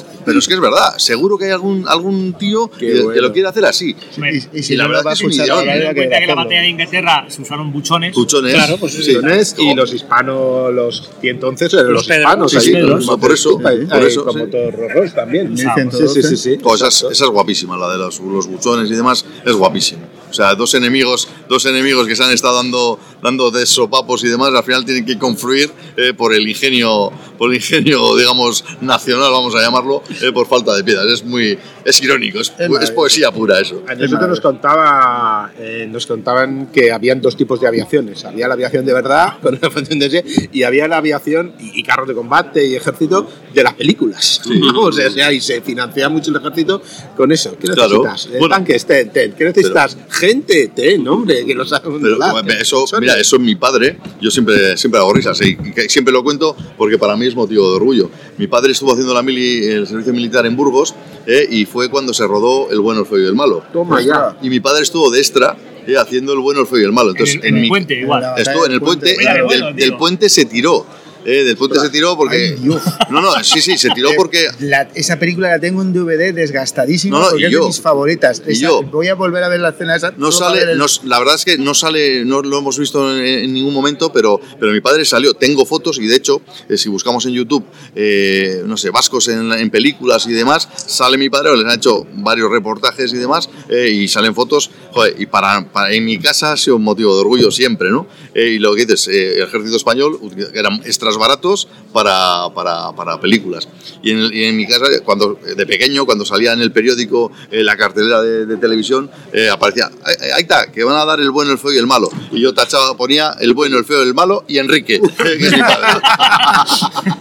[0.26, 3.22] Pero es que es verdad, seguro que hay algún, algún tío que, que bueno.
[3.22, 3.96] lo quiere hacer así.
[4.18, 6.28] Y, y si Y la verdad a que es un en que cuenta que en
[6.28, 8.14] la batalla de Inglaterra se usaron buchones.
[8.14, 8.54] Tuchones.
[8.54, 9.14] Claro, pues sí.
[9.14, 13.32] Tuchones y los hispanos, los y entonces Los los, hispanos, Sí, ahí, sí, los- por-
[13.32, 14.52] eso, ahí, por eso, como sí.
[14.52, 15.54] todos los también.
[15.54, 16.08] 1112.
[16.08, 16.58] Sí, sí, sí, sí.
[16.64, 20.02] Oh, esa, es, esa es guapísima, la de los, los buchones y demás, es guapísimo.
[20.32, 24.30] O sea, dos enemigos, dos enemigos que se han estado dando, dando de sopapos y
[24.30, 29.30] demás, al final tienen que confluir eh, por el ingenio, por el ingenio, digamos, nacional,
[29.32, 31.06] vamos a llamarlo, eh, por falta de piedras.
[31.08, 33.84] Es muy, es irónico, es, Es es poesía pura eso.
[33.88, 38.24] A nosotros nos contaba, eh, nos contaban que habían dos tipos de aviaciones.
[38.26, 41.80] Había la aviación de verdad, con una función de ese, y había la aviación y,
[41.80, 44.42] y carros de combate y ejército de las películas.
[44.82, 46.82] O sea, o sea, y se financia mucho el ejército
[47.16, 47.56] con eso.
[47.60, 48.04] ¿Qué Claro.
[48.04, 48.26] necesitas?
[48.36, 48.56] Eh, Bueno.
[48.56, 49.34] tanques, ten, ten.
[49.34, 49.98] ¿Qué necesitas?
[50.22, 53.98] Gente, ten, hombre, que lo saben Pero eh, eso, mira, eso es mi padre.
[54.22, 57.70] Yo siempre, siempre hago risas y que siempre lo cuento porque para mí es motivo
[57.72, 58.12] de orgullo.
[58.38, 60.94] Mi padre estuvo haciendo la mili, el servicio militar en Burgos
[61.26, 63.64] eh, y fue cuando se rodó El bueno, el feo y el malo.
[63.74, 64.38] Toma ya.
[64.44, 65.58] Y mi padre estuvo de extra
[65.88, 67.12] eh, haciendo El bueno, el feo y el malo.
[67.12, 68.24] Entonces, en el, en el mi- puente, igual.
[68.38, 70.86] Estuvo en el puente, Mira, del, bueno, del puente se tiró.
[71.26, 72.56] Eh, del puente se tiró porque.
[72.58, 72.82] Ay, Dios.
[73.10, 74.48] No, no, sí, sí, se tiró porque.
[74.60, 77.62] La- esa película la tengo en DVD desgastadísima No, no, porque y es yo.
[77.62, 78.42] de mis favoritas.
[78.48, 78.84] Y Esa- yo.
[78.84, 80.12] Voy a volver a ver la escena esa.
[80.18, 83.26] No sale, el- no- la verdad es que no sale, no lo hemos visto en,
[83.26, 85.34] en ningún momento, pero, pero mi padre salió.
[85.34, 87.64] Tengo fotos y de hecho, eh, si buscamos en YouTube,
[87.96, 92.06] eh, no sé, vascos en, en películas y demás, sale mi padre, les han hecho
[92.16, 94.72] varios reportajes y demás, eh, y salen fotos.
[94.92, 98.08] Joder, y para, para- en mi casa ha sido un motivo de orgullo siempre, ¿no?
[98.34, 100.82] Eh, y lo que dices, eh, el ejército español que eran
[101.12, 103.68] extras baratos para, para, para películas.
[104.02, 107.32] Y en, el- y en mi casa, cuando de pequeño, cuando salía en el periódico
[107.52, 109.90] eh, la cartelera de, de televisión, eh, aparecía,
[110.36, 112.10] "Ahí- está, que van a dar el bueno, el feo y el malo.
[112.32, 115.60] Y yo tachaba, ponía el bueno, el feo, el malo y Enrique, que es mi
[115.60, 116.02] padre.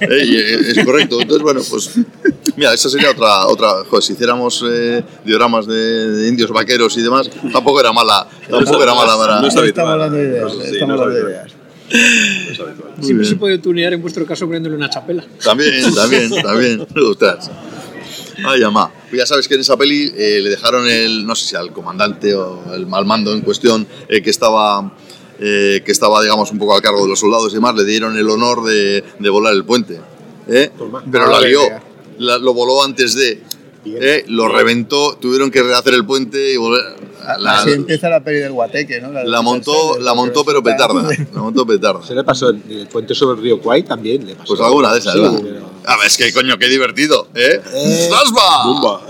[0.01, 1.21] Eh, y, eh, es correcto.
[1.21, 1.91] Entonces, bueno, pues
[2.57, 5.75] mira, esa sería otra, otra joder, si hiciéramos eh, dioramas de,
[6.11, 9.41] de indios vaqueros y demás, tampoco era mala, tampoco era mala para...
[9.41, 9.89] No es Estamos habitual.
[9.93, 10.45] hablando de ideas.
[10.45, 11.53] No, sí, estamos no es hablando de ideas.
[11.93, 11.97] No
[12.53, 12.93] es habitual.
[13.01, 15.25] Siempre se puede tunear en vuestro caso poniéndole una chapela.
[15.43, 16.87] También, también, también.
[17.09, 17.51] Ostras.
[18.47, 18.91] Ay, ama.
[19.11, 21.73] Pues ya sabes que en esa peli eh, le dejaron el, no sé si al
[21.73, 24.95] comandante o el mal mando en cuestión, eh, que estaba,
[25.39, 28.17] eh, que estaba, digamos, un poco al cargo de los soldados y demás, le dieron
[28.17, 30.01] el honor de, de volar el puente.
[30.49, 30.71] ¿eh?
[31.11, 31.61] Pero la lió,
[32.19, 33.43] la- lo voló antes de.
[33.85, 34.25] ¿Eh?
[34.29, 36.83] Lo reventó, tuvieron que rehacer el puente y volver.
[37.39, 41.03] La, Así empieza la peli del Guateque, la montó, la montó pero petarda.
[41.33, 42.03] La montó petarda.
[42.03, 44.27] Se le pasó el puente sobre el río Kwai también.
[44.27, 44.49] Le pasó.
[44.55, 45.41] Pues alguna de esas, Sí, ¿verdad?
[45.43, 47.61] pero- A ver, es que coño, qué divertido, ¿eh?
[47.73, 48.09] Eh.
[48.65, 49.01] Bumba.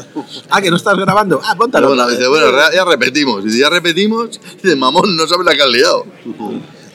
[0.50, 1.40] Ah, que no estás grabando.
[1.42, 1.88] Ah, póntalo.
[1.88, 3.42] bueno, dice, bueno, ya, ya repetimos.
[3.44, 4.40] Y dice, ya repetimos.
[4.62, 6.04] Dice, mamón, no sabes la que has liado.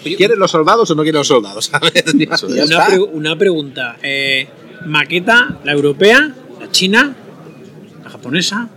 [0.03, 1.69] ¿Quieren los soldados o no quieren los soldados?
[1.73, 2.85] A ver, ya, ya Una, está.
[2.87, 3.97] pre- una pregunta.
[4.03, 4.47] eh,
[4.85, 7.15] maqueta, la europea, la china,
[8.29, 8.69] japonesa,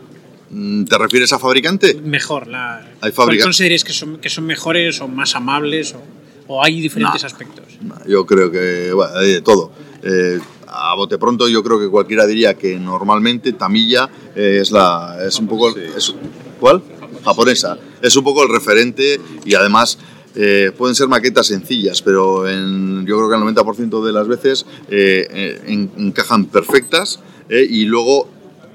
[0.51, 1.93] Mm, ¿Te refieres a fabricante?
[2.03, 2.47] mejor.
[2.47, 6.03] La, Hay ¿Cuál consideréis que son, que son mejores o más amables o,
[6.47, 7.27] o hay diferentes No.
[7.27, 7.65] aspectos?
[7.83, 9.13] No, Yo creo que, bueno,
[9.45, 9.71] todo.
[10.03, 15.19] Eh, a bote pronto yo creo que cualquiera diría que normalmente Tamilla eh, es la
[15.27, 16.15] es un poco es-
[16.61, 16.83] ¿cuál?
[17.25, 19.99] japonesa es un poco el referente y además
[20.35, 24.65] eh, pueden ser maquetas sencillas pero en, yo creo que el 90% de las veces
[24.91, 28.29] eh, eh, en- encajan perfectas eh, y luego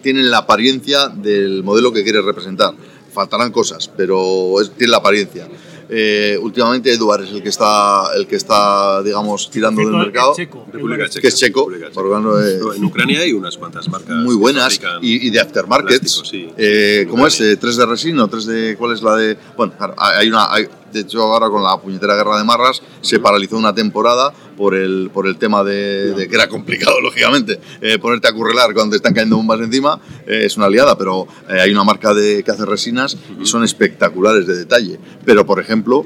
[0.03, 2.73] tienen la apariencia del modelo que quieres representar
[3.11, 5.47] faltarán cosas pero es- tiene la apariencia
[5.95, 10.33] Eh, últimamente Eduard es el que está el que está digamos tirando del Checo, mercado
[10.35, 10.65] checo.
[10.71, 11.21] República Checa.
[11.21, 11.87] que es checo, Checa.
[11.87, 15.99] eh, No, En Ucrania hay unas cuantas marcas muy buenas y, y de aftermarkets.
[15.99, 16.49] plásticos, sí.
[16.57, 17.39] Eh, ¿Cómo es?
[17.41, 18.75] Eh, ¿3 de resina o 3 de.?
[18.77, 19.37] ¿Cuál es la de.?
[19.57, 20.51] Bueno, claro, hay una.
[20.51, 24.75] hay- de hecho, ahora con la puñetera guerra de Marras se paralizó una temporada por
[24.75, 29.13] el, por el tema de, que era complicado, lógicamente, eh, ponerte a currelar cuando están
[29.13, 29.99] cayendo bombas encima.
[30.27, 33.63] eh, es una liada, pero eh, hay una marca de, que hace resinas y son
[33.63, 34.99] espectaculares de detalle.
[35.25, 36.05] Pero, por ejemplo,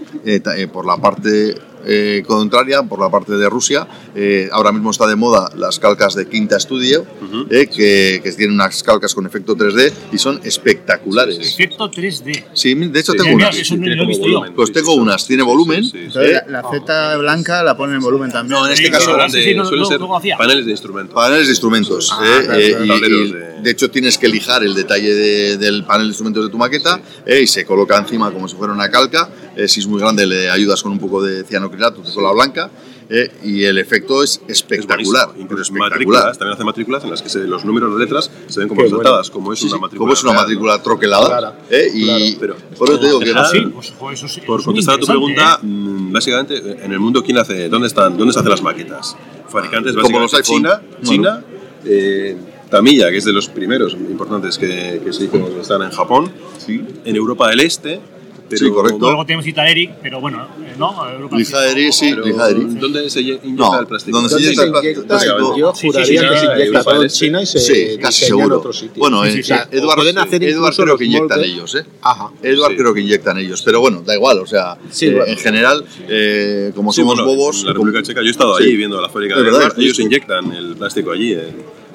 [0.71, 1.55] por la parte
[1.87, 6.13] eh, contraria, por la parte de Rusia, eh, ahora mismo está de moda las calcas
[6.15, 7.05] de Quinta Studio,
[7.49, 11.39] eh, que, que tienen unas calcas con efecto 3D y son espectaculares.
[11.39, 12.43] Efecto 3D.
[12.53, 13.59] Sí, de hecho Sí, tengo mira, unas.
[13.59, 14.33] eso no tiene lo he como visto yo.
[14.33, 14.55] volumen.
[14.55, 15.83] Pues tengo unas, tiene volumen.
[15.83, 18.59] Sí, sí, Eh, la, la Z blanca la pone en volumen también.
[18.59, 21.13] No, en este Sí, caso, sí, sí, no, suelen no, ser paneles de instrumentos.
[21.15, 22.09] Paneles de instrumentos.
[22.13, 23.07] Ah, eh, claro, eh, claro.
[23.07, 26.51] y- de- de hecho, tienes que lijar el detalle de- del panel de instrumentos de
[26.51, 29.87] tu maqueta eh, y se coloca encima como si fuera una calca eh, si es
[29.87, 32.69] muy grande le ayudas con un poco de cianocrilato, de cola blanca,
[33.09, 35.29] eh, y el efecto es espectacular.
[35.37, 35.91] Incluso espectacular.
[35.91, 38.81] matrículas, también hace matrículas en las que se- los números de letras se ven como
[38.81, 39.99] Qué resaltadas, como es Sí, una sí, matrícula.
[39.99, 40.43] como es una real.
[40.43, 41.89] matrícula troquelada, Claro, ¿eh?
[41.93, 44.95] y pero- por eso te digo que Ah, Sí, pues, jo, eso sí, Por contestar
[44.95, 45.65] a tu pregunta, ¿eh?
[45.65, 47.69] mm, básicamente, en el mundo, ¿quién hace?
[47.69, 48.17] ¿Dónde están?
[48.17, 49.15] ¿Dónde se hacen las maquetas?
[49.49, 50.55] Fabricantes, Como los iPhone.
[50.57, 51.43] China, China
[51.85, 52.35] eh,
[52.69, 56.29] Tamiya, que es de los primeros importantes que, que se hizo, que están en Japón,
[56.57, 56.83] Sí.
[57.05, 58.01] en Europa del Este,
[58.49, 58.99] pero, Sí, correcto.
[58.99, 61.09] Luego tenemos Italic, pero bueno, eh, ¿no?
[61.09, 62.11] Europa Lijaeri, sí.
[62.11, 64.17] ¿Dónde se inyecta No, el plástico?
[64.17, 64.63] donde se ¿Dónde inyecta
[65.01, 65.57] el plástico?
[65.57, 67.97] Yo Sí, sí, juraría sí, que se inyecta todo en sí, China y se Sí,
[68.01, 68.57] casi seguro.
[68.59, 68.99] otro sitio.
[68.99, 69.53] Bueno, Sí, sí, sí.
[69.71, 71.53] Edward, Pueden hacer Edward incluso creo que inyectan moldes.
[71.53, 71.85] ellos, ¿eh?
[72.01, 72.31] Ajá.
[72.43, 72.77] Edward Sí.
[72.77, 76.71] creo que inyectan ellos, pero bueno, da igual, o sea, Sí, eh, en general, eh,
[76.75, 79.09] como Sí, somos bueno, bobos, En la República Checa, yo he estado allí viendo la
[79.09, 81.35] fábrica de verdad, Edward, ellos inyectan el plástico allí.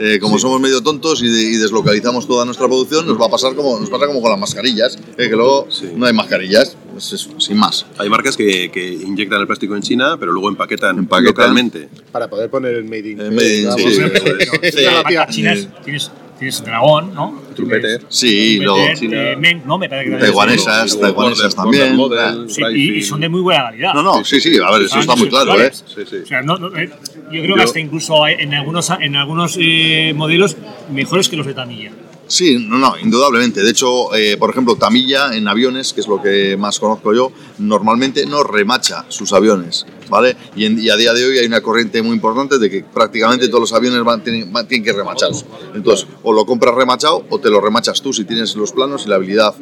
[0.03, 0.15] Eh.
[0.15, 3.31] eh, como somos medio tontos y, de- y deslocalizamos toda nuestra producción, nos va a
[3.31, 5.91] pasar como nos pasa como con las mascarillas, eh, que luego Sí.
[5.95, 7.87] no hay mascarillas, pues eso, sin más.
[7.99, 11.27] Hay marcas que, que inyectan el plástico en China, pero luego empaquetan, Empaquetan.
[11.35, 11.89] localmente.
[12.11, 13.21] Para poder poner el Made in.
[13.21, 15.25] El Made in, sí, sí, sí.
[15.31, 15.53] china
[15.87, 16.11] es-
[16.43, 17.41] tienes, tienes Dragón, ¿no?
[17.55, 18.03] Trumpeter.
[18.09, 19.79] Sí, Trumpeter, luego Men, ¿no?
[19.79, 21.97] Me parece que Taiwanesas, es- taiwanesas también.
[22.49, 23.95] Sí, y, son de muy buena calidad.
[23.95, 25.71] No, no, sí, sí, a ver, eso está muy claro, ¿eh?
[25.73, 26.17] Sí, sí.
[26.23, 26.91] O sea, no, no, eh,
[27.31, 30.57] yo creo que hasta incluso hay- en algunos, en algunos eh, modelos
[30.93, 31.91] mejores que los de Tamilla.
[32.33, 33.63] Sí, no, indudablemente.
[33.63, 37.31] De hecho, eh, por ejemplo, Tamilla en aviones, que es lo que más conozco yo,
[37.59, 40.35] normalmente no remacha sus aviones, ¿vale?
[40.57, 43.73] Y, a día de hoy hay una corriente muy importante de que prácticamente todos los
[43.75, 45.45] aviones tienen, que remacharse.
[45.75, 49.11] Entonces, o lo compras remachado o te lo remachas tú si tienes los planos y
[49.11, 49.55] la habilidad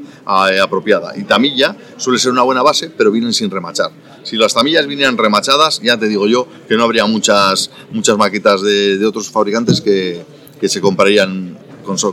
[0.48, 1.18] eh, apropiada.
[1.18, 3.90] Y Tamilla suele ser una buena base, pero vienen sin remachar.
[4.22, 8.62] Si las tamillas vinieran remachadas, ya te digo yo que no habría muchas, muchas maquetas
[8.62, 10.24] de, otros fabricantes que
[10.68, 11.49] se comprarían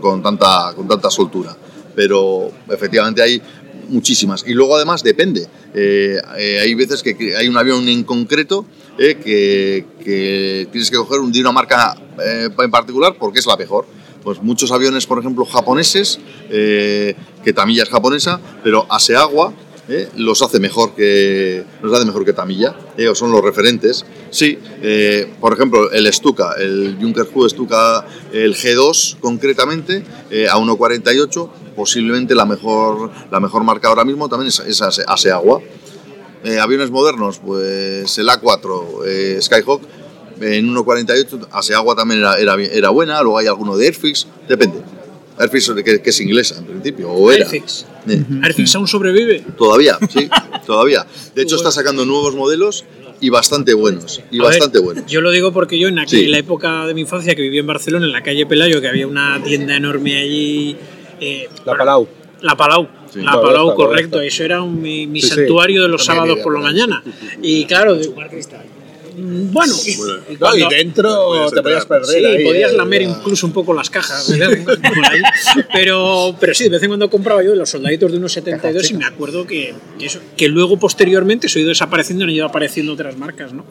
[0.02, 1.56] con, tanta, con tanta soltura.
[1.96, 3.42] Pero efectivamente hay
[3.90, 4.44] muchísimas.
[4.46, 5.48] Y luego además depende.
[5.74, 8.66] Eh, eh, hay veces que hay un avión en concreto
[8.98, 13.86] eh, que, que tienes que coger de una marca en particular porque es la mejor.
[14.24, 19.54] Pues muchos aviones, por ejemplo, japoneses, que Tamilla es japonesa, pero Aseagua
[19.90, 24.06] eh, los hace mejor que los hace mejor que Tamilla, eh, o son los referentes.
[24.30, 30.58] Sí, eh, por ejemplo, el Stuka, el Junker Hu Stuka, el G2 concretamente, eh, a
[30.58, 35.62] 1.48, posiblemente la mejor, la mejor marca ahora mismo también es, es Ase- Aseagua.
[36.44, 39.82] Eh, aviones modernos, pues el A4 eh, Skyhawk
[40.40, 44.82] en 1.48, Aseagua también era, era, era buena, luego hay alguno de Airfix, depende.
[45.40, 47.46] Airfix que, que es inglesa en principio, o era.
[47.50, 47.86] Airfix.
[48.14, 49.44] Eh, Airfix aún sobrevive.
[49.58, 50.30] Todavía, sí,
[50.66, 51.06] todavía.
[51.36, 52.86] De hecho, está sacando nuevos modelos
[53.20, 54.22] y bastante buenos.
[54.32, 55.06] Y A ver, bastante buenos.
[55.08, 56.26] Yo lo digo porque yo en, aqu- Sí.
[56.26, 58.88] en la época de mi infancia que vivía en Barcelona, en la calle Pelayo, que
[58.88, 60.76] había una tienda enorme allí.
[61.20, 62.08] eh, La bueno, Palau.
[62.42, 63.22] La Palau, Sí.
[63.22, 64.22] la Palau, correcto.
[64.22, 65.36] Eso era un- mi, mi Sí, sí.
[65.36, 67.04] santuario de los También sábados por la mañana.
[67.42, 68.08] Y claro, de-
[69.18, 72.06] bueno, Bueno, y No, cuando- y dentro Podías te podías perder.
[72.20, 74.32] Sí, ahí, podías eh, lamer la- incluso un poco las cajas.
[75.74, 78.94] pero, pero sí, de vez en cuando compraba yo los soldaditos de unos 72 y
[78.96, 82.94] me acuerdo que, eso, que luego posteriormente se ha ido desapareciendo y han ido apareciendo
[82.94, 83.66] otras marcas, ¿no?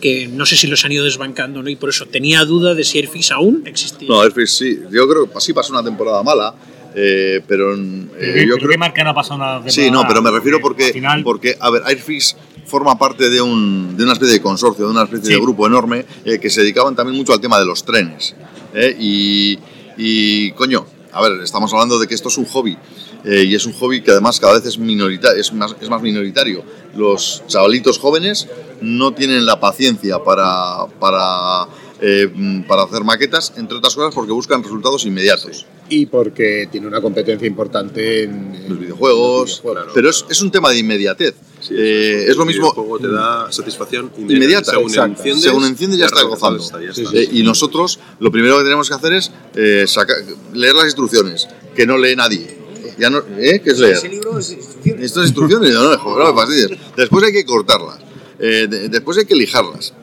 [0.00, 1.68] Que no sé si los han ido desbancando, ¿no?
[1.68, 4.08] Y por eso tenía duda de si Airfix aún existía.
[4.08, 4.78] No, Airfix sí.
[4.90, 6.54] Yo creo que sí pasó una temporada mala,
[6.94, 7.78] eh, pero eh,
[8.18, 9.62] Pero, ¿qué- yo pero creo ¿Qué marca no ha pasado nada?
[9.70, 12.36] Sí, no, pero me refiero porque, Al final, porque a ver, Airfix
[12.72, 15.34] forma parte de, un, de una especie de consorcio, de una especie Sí.
[15.34, 18.34] de grupo enorme eh, que se dedicaban también mucho al tema de los trenes.
[18.74, 19.58] eh, y,
[19.98, 22.76] y, coño, a ver, estamos hablando de que esto es un hobby.
[23.24, 26.00] eh, y es un hobby que además cada vez es, minorita, es, más, es más
[26.02, 26.64] minoritario.
[26.96, 28.48] Los chavalitos jóvenes
[28.80, 31.66] no tienen la paciencia para, para,
[32.04, 35.66] eh, mm, para hacer maquetas, entre otras cosas porque buscan resultados inmediatos.
[35.88, 39.92] Y porque tiene una competencia importante en, en los videojuegos, videojuegos.
[39.94, 41.34] pero es, es un tema de inmediatez.
[41.60, 44.32] Sí, Eh, eso, es lo El mismo videojuego te da satisfacción inmediata.
[44.34, 45.16] inmediata, Según exacto.
[45.18, 46.62] enciendes, según enciende ya está gozando.
[46.62, 47.16] está, ya Sí, está.
[47.16, 50.16] Eh, y nosotros lo primero que tenemos que hacer es eh, saca-
[50.54, 52.58] leer las instrucciones, que no lee nadie.
[52.98, 53.60] Ya no, ¿eh?
[53.62, 53.94] ¿Qué es leer?
[53.96, 55.04] Ese libro es instrucciones.
[55.04, 56.78] Estas instrucciones, no, no, joder, no me fastidies.
[56.96, 57.98] Después hay que cortarlas,
[58.38, 59.94] de- después hay que lijarlas.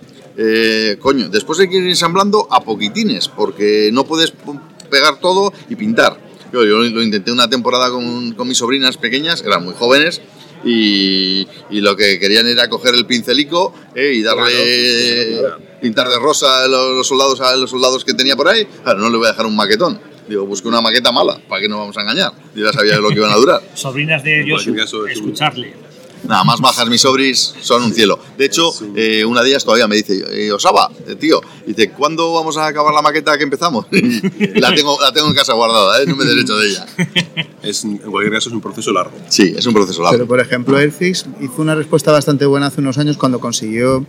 [0.41, 5.51] Eh, coño, después hay que ir ensamblando a poquitines, porque no puedes pu- pegar todo
[5.69, 6.17] y pintar.
[6.53, 10.21] Yo, yo lo intenté una temporada con, con mis sobrinas pequeñas, eran muy jóvenes,
[10.63, 15.41] y, y lo que querían era coger el pincelico eh, y darle
[15.81, 18.65] pintar de rosa a los, los soldados a los soldados que tenía por ahí.
[18.83, 19.99] Claro, no le voy a dejar un maquetón.
[20.27, 22.31] Digo, busque una maqueta mala, ¿para qué nos vamos a engañar?
[22.55, 23.61] Yo ya sabía lo que iban a durar.
[23.75, 24.59] sobrinas de un-
[25.11, 25.73] escucharle.
[26.27, 28.19] Nada más bajas mis sobris, son un cielo.
[28.37, 32.33] De hecho, eh, una de ellas todavía me dice, eh, Osaba, eh, tío, dice, ¿cuándo
[32.33, 33.85] vamos a acabar la maqueta que empezamos?
[33.91, 36.05] la, tengo, la tengo en casa guardada, ¿eh?
[36.05, 36.85] no me derecho de ella.
[37.63, 39.11] Es, en cualquier caso es un proceso largo.
[39.27, 40.17] Sí, es un proceso largo.
[40.17, 44.05] Pero, por ejemplo, Airfix hizo una respuesta bastante buena hace unos años cuando consiguió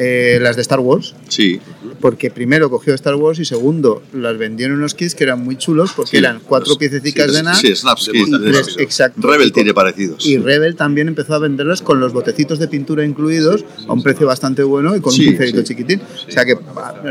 [0.00, 1.60] eh, las de Star Wars, Sí,
[2.00, 5.56] porque primero cogió Star Wars y segundo las vendió en unos kits que eran muy
[5.56, 7.54] chulos porque Sí, eran cuatro los- piececitas de nada.
[7.56, 9.24] sí, snaps, sí, tres- exacto.
[9.30, 10.26] Rebel tiene parecidos.
[10.26, 14.26] Y Rebel también empezó a venderlas con los botecitos de pintura incluidos a un precio
[14.26, 15.64] bastante bueno y con Sí, un pincelito sí.
[15.64, 16.00] chiquitín.
[16.28, 16.56] O sea que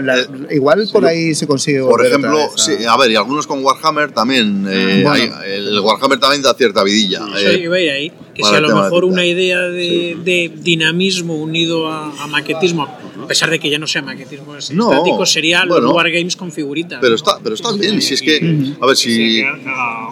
[0.04, 1.80] la- igual por ahí se consigue.
[1.80, 4.66] Por ejemplo, a- sí, a ver, y algunos con Warhammer también.
[4.70, 5.36] eh, Bueno.
[5.38, 7.22] hay- el Warhammer también da cierta vidilla.
[7.40, 8.12] Eh, ahí.
[8.36, 12.88] Que si a lo mejor una idea de, de dinamismo unido a, a maquetismo,
[13.24, 15.88] a pesar de que ya no sea maquetismo es No, estático, sería bueno.
[15.88, 17.00] los wargames con figuritas.
[17.02, 17.16] pero ¿no?
[17.16, 18.02] está, pero está bien.
[18.02, 19.14] Si es que, a ver, si.
[19.14, 19.44] Sí,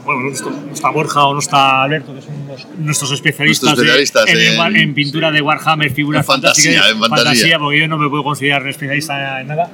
[0.04, 3.78] bueno, no está, no está Borja o no está Alberto, que son los- nuestros especialistas,
[3.78, 7.60] Nuestros especialistas de- en, en- en pintura de Warhammer, figuras En fantasía, fantásticas, en fantasía.
[7.60, 9.70] porque yo no me puedo considerar especialista en nada.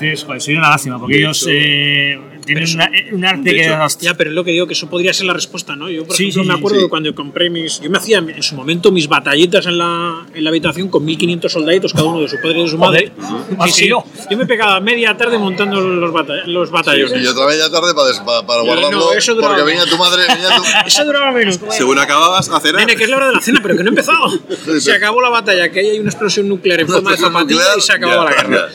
[0.00, 3.76] Entonces, joder, sería una lástima, porque ellos eh, tienen eso- una- un arte que hecho,
[4.00, 5.88] Ya, pero es lo que digo que eso podría ser la respuesta, ¿no?
[5.90, 6.84] Yo, por Sí, ejemplo, sí, me acuerdo sí.
[6.84, 7.80] que cuando compré mis.
[7.80, 11.50] Yo me hacía en su momento mis batallitas en la, en la habitación con 1500
[11.52, 13.12] soldaditos, cada uno de su padre y de su madre.
[13.56, 14.04] Joder, yo.
[14.30, 17.22] Yo me pegaba media tarde montando los, bata- los batallones.
[17.22, 19.12] Y otra media tarde para, para, para No, guardarlo.
[19.14, 20.22] eso duraba porque venía tu madre.
[20.28, 20.62] Venía tu...
[20.86, 21.58] Eso duraba menos.
[21.70, 23.88] Según acababas a cenar, Nene, que es la hora de la cena, pero que no
[23.90, 24.28] he empezado.
[24.80, 27.80] Se acabó la batalla, que ahí hay una explosión nuclear en forma de zapatilla y
[27.80, 28.68] se acabó Ya, la guerra.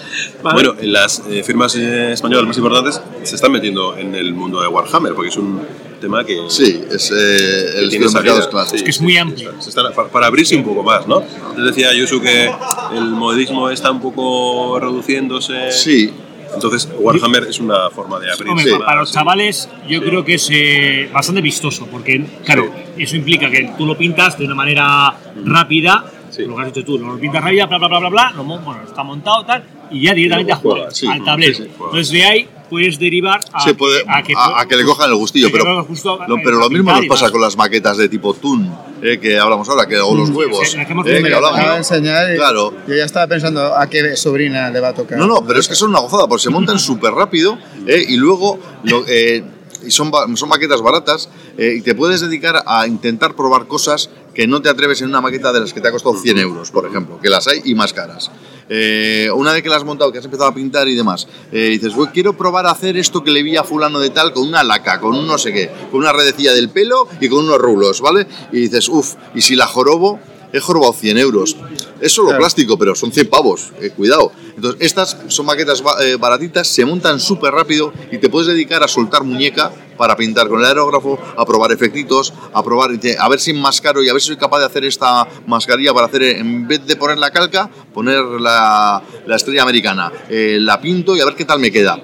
[0.44, 0.54] Vale.
[0.54, 4.68] Bueno, las eh, firmas eh, españolas más importantes se están metiendo en el mundo de
[4.68, 5.62] Warhammer, porque es un
[6.00, 8.50] tema que, Sí, es eh, el que tiene mercados.
[8.72, 9.54] Sí, que es sí, muy sí, amplio.
[9.62, 11.24] se están- para, para abrirse un poco más, ¿no?
[11.50, 12.52] Antes decía Yusu que
[12.96, 15.72] el modelismo está un poco reduciéndose.
[15.72, 16.12] Sí,
[16.54, 18.78] Entonces, Warhammer es una forma de abrirse.
[18.80, 23.72] Para los chavales yo creo que es eh, bastante vistoso, porque claro, eso implica que
[23.78, 25.14] tú lo pintas de una manera
[25.46, 26.44] rápida, Sí.
[26.46, 28.82] lo que has hecho tú, lo pintas rápida, bla, bla, bla, bla, bla, lo bueno,
[28.86, 31.08] está montado tal, y ya directamente a jugar, sí.
[31.08, 31.56] al tablero.
[31.56, 31.64] Sí.
[31.64, 35.10] Entonces de ahí puedes derivar a, se puede, a que, a, a que le cojan
[35.10, 38.08] el gustillo, pero, a- lo, pero a lo mismo nos pasa con las maquetas de
[38.08, 40.86] tipo Toon, eh, que hablamos ahora, que, o los huevos, que eh,
[41.24, 41.60] que hablamos.
[41.60, 42.74] de enseñar y Claro.
[42.88, 45.18] yo ya estaba pensando a qué sobrina le va a tocar.
[45.18, 48.16] No, no, pero es que son una gozada, porque se montan súper rápido eh, y
[48.16, 49.44] luego lo- eh,
[49.86, 51.28] y son, son maquetas baratas
[51.58, 55.20] eh, y te puedes dedicar a intentar probar cosas que no te atreves en una
[55.20, 57.74] maqueta de las que te ha costado 100 euros, por ejemplo, que las hay y
[57.76, 58.32] más caras.
[58.74, 61.68] Eh, una vez que las has montado, que has empezado a pintar y demás, eh,
[61.72, 64.48] dices, "Voy, quiero probar a hacer esto que le vi a fulano de tal con
[64.48, 67.58] una laca, con un no sé qué, con una redecilla del pelo y con unos
[67.58, 68.28] rulos, ¿vale?
[68.54, 70.22] Y dices, uff, y si la jorobo,
[70.54, 71.58] he jorobado 100 euros.
[72.00, 74.32] Es solo plástico, pero son 100 pavos, eh, cuidado.
[74.56, 78.88] Entonces, estas son maquetas eh, baratitas, se montan súper rápido y te puedes dedicar a
[78.88, 83.52] soltar muñeca para pintar con el aerógrafo, a probar efectitos, a probar, a ver si
[83.52, 86.86] enmascaro y a ver si soy capaz de hacer esta mascarilla para hacer, en vez
[86.86, 90.12] de poner la calca, poner la, la estrella americana.
[90.28, 92.02] Eh, la pinto y a ver qué tal me queda.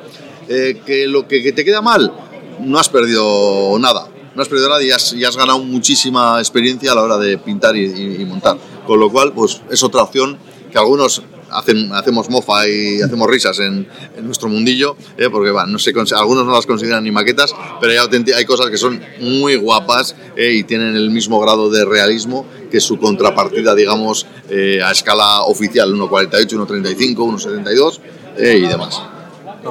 [0.48, 2.14] Que lo que, que te queda mal,
[2.62, 4.08] no has perdido nada.
[4.38, 7.76] No has perdido nada y has, has ganado muchísima experiencia a la hora de pintar
[7.76, 8.56] y, y- montar.
[8.86, 10.38] Con lo cual, pues es otra opción
[10.72, 15.30] que algunos hacen, hacemos mofa y hacemos risas en, en nuestro mundillo, ¿eh?
[15.32, 19.02] porque no se algunos no las consideran ni maquetas, pero hay, hay cosas que son
[19.22, 20.54] muy guapas ¿eh?
[20.54, 25.92] y tienen el mismo grado de realismo que su contrapartida, digamos, eh, a escala oficial,
[25.96, 28.00] 1.48, 1.35, 1.72
[28.38, 29.02] eh, y demás.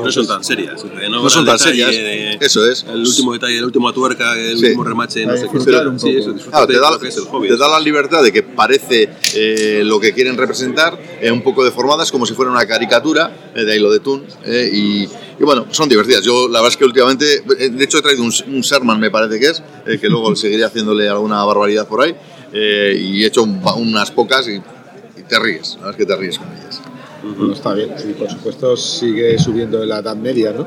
[0.04, 0.84] No son tan serias.
[0.84, 2.84] eh, No son tan serias, de- eso es.
[2.88, 4.66] El último detalle, la última tuerca, el Sí.
[4.66, 5.58] último remache, no A sé qué.
[5.98, 7.48] Sí, eso, Claro, te de da, lo que es el hobby.
[7.48, 11.64] te da la libertad de que parece eh, lo que quieren representar, eh, un poco
[11.64, 15.44] deformadas, como si fuera una caricatura, eh, de ahí lo de Toon, eh, y, y
[15.44, 16.22] bueno, son divertidas.
[16.24, 19.10] Yo la verdad es que últimamente, eh, de hecho he traído un, un Sherman, me
[19.10, 22.14] parece que es, eh, que luego seguiré haciéndole alguna barbaridad por ahí,
[22.52, 26.06] eh, y he hecho un unas pocas y, y te ríes, la verdad es que
[26.06, 26.80] te ríes con ellas.
[27.22, 27.94] Bueno, está bien.
[28.08, 30.66] Y por supuesto sigue subiendo en la Edad Media, ¿no?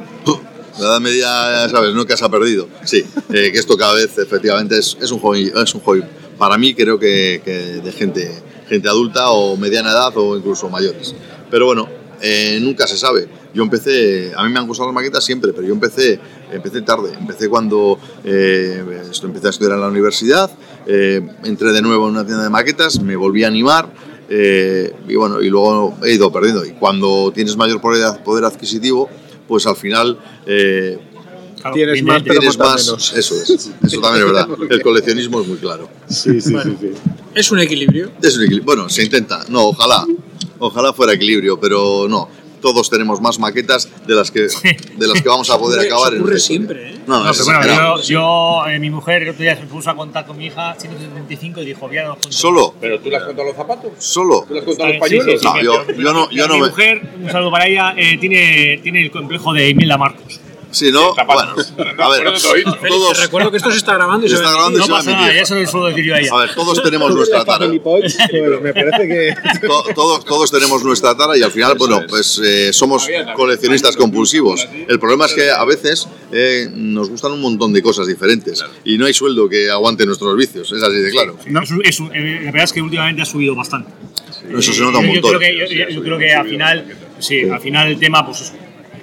[0.80, 1.26] La edad media,
[1.66, 2.70] ya sabes, nunca se ha perdido.
[2.86, 6.04] Sí, eh, que esto cada vez efectivamente es, es un hobby, es un hobby.
[6.38, 8.32] Para mí creo que, que de gente,
[8.70, 11.14] gente adulta o mediana edad o incluso mayores.
[11.52, 11.90] Pero bueno,
[12.22, 13.28] eh, nunca se sabe.
[13.54, 16.20] Yo empecé, a mí me han gustado las maquetas siempre, pero yo empecé,
[16.52, 17.12] empecé tarde.
[17.20, 18.84] Empecé cuando eh,
[19.24, 20.52] empecé a estudiar en la universidad,
[20.86, 23.90] eh, entré de nuevo en una tienda de maquetas, me volví a animar
[24.30, 26.66] eh, y bueno, y luego he ido perdiendo.
[26.66, 29.10] Y cuando tienes mayor poder, poder adquisitivo,
[29.48, 31.00] pues al final eh,
[31.60, 32.86] Claro, Tienes más, pero tienes más.
[32.86, 33.14] menos.
[33.14, 34.48] Eso es, eso también es verdad.
[34.70, 35.90] El coleccionismo es muy claro.
[36.08, 36.92] Sí, sí, sí, sí.
[37.36, 38.12] Es un equilibrio.
[38.22, 38.66] Es un equilibrio.
[38.66, 39.44] Bueno, se intenta.
[39.50, 40.06] No, ojalá.
[40.60, 42.30] Ojalá fuera equilibrio, pero no.
[42.62, 46.14] Todos tenemos más maquetas de las que, de las que vamos a poder acabar.
[46.14, 46.90] Eso ocurre siempre.
[46.90, 46.96] ¿eh?
[47.08, 49.64] No, no, No, es pero bueno, yo, yo eh, mi mujer el otro día se
[49.66, 52.32] puso a contar con mi hija 175 y dijo, voy a dar cuenta".
[52.32, 52.76] ¿Solo?
[52.80, 53.92] ¿Pero tú le has contado los zapatos?
[53.98, 54.46] ¿Solo?
[54.48, 55.42] ¿Tú le has contado los Sí, sí, pañuelos?
[55.42, 57.52] sí, No, pero- yo- pero- yo no- pero yo no mi me- mujer, un saludo
[57.52, 60.40] para ella, eh, tiene, tiene el complejo de Imelda Marcos.
[60.72, 61.16] Sí, ¿no?
[61.16, 61.56] Bueno,
[62.04, 62.24] a ver,
[62.88, 64.92] todos, recuerdo que esto se está grabando y Se se está grabando y No se
[64.92, 66.30] va a pasa nada, ya se lo suelo decir yo a ella.
[66.34, 67.68] A ver, todos tenemos nuestra tara.
[67.68, 67.80] Me
[68.74, 69.34] parece que.
[69.68, 74.68] To- todos, todos tenemos nuestra tara y al final, bueno, pues eh, somos coleccionistas compulsivos.
[74.88, 78.98] El problema es que a veces eh, nos gustan un montón de cosas diferentes y
[78.98, 81.38] no hay sueldo que aguante nuestros vicios, es así de claro.
[81.64, 83.92] Es un- es un- eh, la verdad es que últimamente ha subido bastante.
[84.58, 85.38] Eso se nota un Yo- yo, montón.
[85.38, 86.86] creo que, yo, yo- creo que al final,
[87.20, 88.54] sí, al final el tema, pues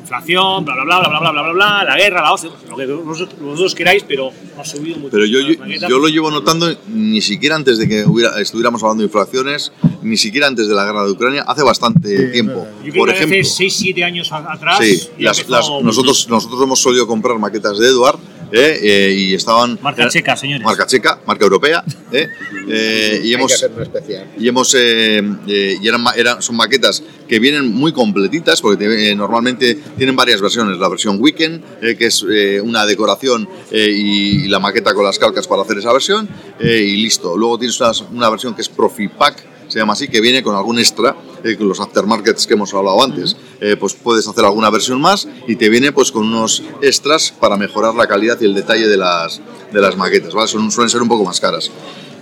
[0.06, 2.86] inflación, bla, bla, bla, bla, bla, bla, bla, bla, la guerra, la hostia, lo que
[2.86, 5.10] vosotros, vosotros queráis, pero ha subido mucho.
[5.10, 5.54] Pero yo, yo,
[5.88, 10.16] yo lo llevo notando ni siquiera antes de que hubiera, estuviéramos hablando de inflaciones, ni
[10.16, 12.66] siquiera antes de la guerra de Ucrania, hace bastante tiempo.
[12.84, 14.78] Yo creo Por que ejemplo, hace 6, 7 años atrás.
[14.80, 15.44] Sí, las-
[15.82, 18.18] nosotros, nosotros hemos solido comprar maquetas de Eduard
[18.52, 19.78] eh, eh, y estaban...
[19.82, 20.64] Marca checa, señores.
[20.64, 21.84] Marca checa, marca europea.
[22.12, 22.28] eh,
[22.68, 24.26] eh, y Hay que hemos, hacer una especial.
[24.38, 29.10] y hemos eh, eh, y eran, eran- son maquetas que vienen muy completitas porque te-
[29.10, 33.88] eh, normalmente tienen varias versiones la versión weekend eh, que es eh, una decoración eh,
[33.90, 36.28] y, y la maqueta con las calcas para hacer esa versión
[36.60, 40.08] eh, y listo luego tienes una, una versión que es Profi Pack se llama así
[40.08, 43.36] que viene con algún extra eh, los aftermarkets que hemos hablado antes.
[43.60, 47.56] Eh, pues puedes hacer alguna versión más y te viene pues con unos extras para
[47.56, 49.40] mejorar la calidad y el detalle de las
[49.72, 50.48] de las maquetas ¿vale?
[50.48, 51.70] Son- suelen ser un poco más caras.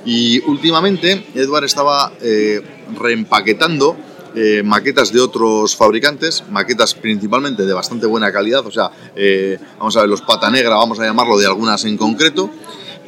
[0.06, 2.60] Y últimamente Edward estaba eh,
[2.98, 3.96] reempaquetando
[4.34, 9.96] eh, maquetas de otros fabricantes, maquetas principalmente de bastante buena calidad, o sea, eh, vamos
[9.96, 12.50] a ver, los pata negra, vamos a llamarlo de algunas en concreto,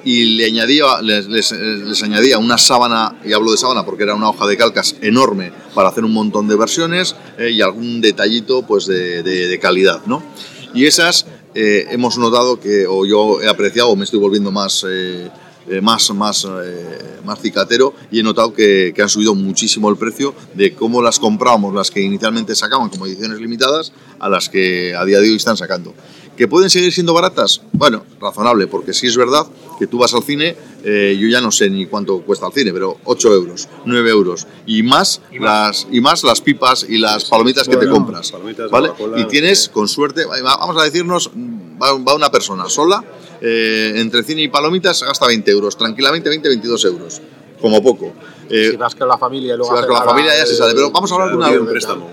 [0.07, 4.15] y le añadía, les, les- les añadía una sábana, y hablo de sábana porque era
[4.15, 8.63] una hoja de calcas enorme para hacer un montón de versiones eh, y algún detallito
[8.65, 10.23] pues de, de- calidad, ¿no?
[10.75, 14.85] Y esas eh, hemos notado que, o yo he apreciado, o me estoy volviendo más,
[14.89, 15.29] eh,
[15.69, 19.97] eh, más, más, eh, más cicatero, y he notado que, que han subido muchísimo el
[19.97, 24.95] precio de cómo las comprábamos, las que inicialmente sacaban como ediciones limitadas, a las que
[24.95, 25.95] a día de hoy están sacando.
[26.37, 27.63] ¿Que pueden seguir siendo baratas?
[27.73, 29.47] Bueno, razonable, porque sí es verdad
[29.79, 32.73] que tú vas al cine, eh, yo ya no sé ni cuánto cuesta el cine,
[32.73, 35.85] pero 8 euros, 9 euros, y más, Y más.
[35.85, 38.33] Las, y más las pipas y las palomitas que te compras.
[39.21, 41.31] Y tienes, con suerte, va- vamos a decirnos,
[41.83, 43.03] va, va una persona sola,
[43.41, 47.21] eh, entre cine y palomitas gasta 20 euros, tranquilamente 20, 22 euros,
[47.61, 48.13] como poco.
[48.51, 50.75] Eh, Si vas con la familia luego si vas con la familia ya se sale,
[50.75, 51.49] pero vamos a hablar de una,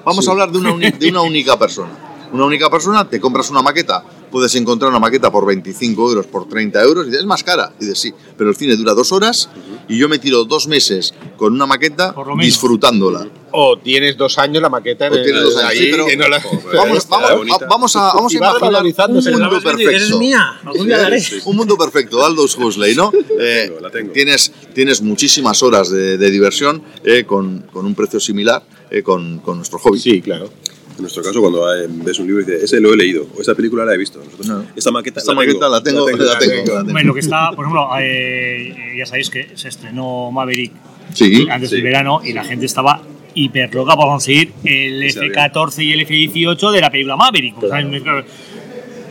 [0.06, 1.92] vamos a hablar de una, uni- de una única persona.
[2.34, 6.48] Una única persona, te compras una maqueta, puedes encontrar una maqueta por 25 euros, por
[6.50, 7.72] 30 euros, y dices, es más cara.
[7.80, 9.50] Y dices, sí, pero el cine dura dos horas
[9.88, 13.28] y yo me tiro dos meses con una maqueta disfrutándola.
[13.52, 16.06] O tienes dos años la maqueta en O el- tienes dos años, ahí sí, pero-
[16.08, 17.68] que no la- Vamos, vamos, bonita.
[17.70, 19.92] vamos a, vamos a imaginar un mundo a perfecto.
[19.92, 21.24] Es mía, algún día la haré.
[21.46, 23.12] Un mundo perfecto, Aldous Huxley, ¿no?
[23.40, 24.12] Eh, tengo, la tengo.
[24.12, 29.38] Tienes, tienes muchísimas horas de, de diversión eh, con, con un precio similar eh, con,
[29.40, 30.00] con nuestro hobby.
[30.00, 30.50] Sí, claro.
[30.96, 33.42] En nuestro caso, cuando eh, ves un libro y dices, ese lo he leído, o
[33.42, 34.20] esa película la he visto.
[34.20, 34.66] Nosotros, No.
[34.76, 36.74] Esta maqueta, Esta maqueta la tengo, la tengo, la tengo.
[36.80, 40.72] Hombre, lo que está, por ejemplo, eh, ya sabéis que se estrenó Maverick
[41.14, 41.76] Sí, antes sí.
[41.78, 43.02] del verano y la gente estaba
[43.36, 45.34] hiper loca por conseguir el Ese avión.
[45.34, 47.58] F-14 y el F-18 de la película Maverick.
[47.64, 47.84] O sea,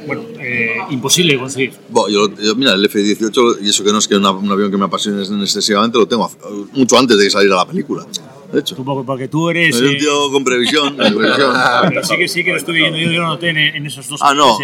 [0.07, 1.73] bueno, eh, imposible de conseguir.
[1.89, 4.71] Bueno, yo, yo- mira, el F-18, y eso que no es que una- un avión
[4.71, 6.29] que me apasione excesivamente, lo tengo
[6.73, 8.05] mucho antes de que saliera la película.
[8.53, 9.75] De hecho, Tú, porque, porque tú eres.
[9.77, 10.97] soy un eh, tío con previsión.
[12.03, 14.35] sí que sí que lo estuve viendo, yo, lo noté en, en esos dos Ah,
[14.35, 14.59] no.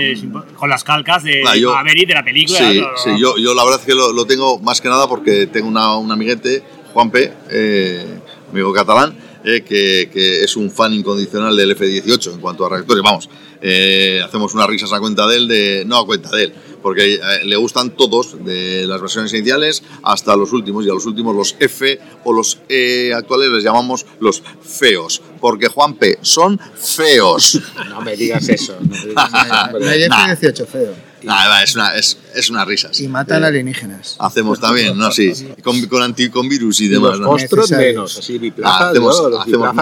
[0.57, 2.59] con las calcas de Ah, yo- Maverick de la película.
[3.03, 5.69] Sí, yo, yo la verdad es que lo, lo tengo más que nada porque tengo
[5.69, 6.63] una, un amiguete,
[6.93, 8.05] Juanpe, eh,
[8.51, 13.03] amigo catalán, eh, que, que es un fan incondicional del F-18 en cuanto a reactores.
[13.03, 13.31] Vamos,
[13.63, 17.15] eh, hacemos unas risas a cuenta de él, de, no a cuenta de él, porque
[17.15, 21.35] eh, le gustan todos, de las versiones iniciales hasta los últimos, y a los últimos
[21.35, 27.61] los F o los E actuales les llamamos los feos, porque Juanpe son feos.
[27.89, 28.77] No me digas eso.
[28.81, 30.33] no me digas eso, No hay Nah.
[30.33, 31.08] F-18 feo.
[31.23, 32.89] Nah, va, es, una, es, es una risa.
[32.93, 33.05] sí.
[33.05, 34.17] Y matan Eh, alienígenas.
[34.19, 35.11] Hacemos también, ¿no?
[35.11, 39.75] Sí, con, con, anti, con virus y Y demás, los menos, así Ah, hacemos hacemos,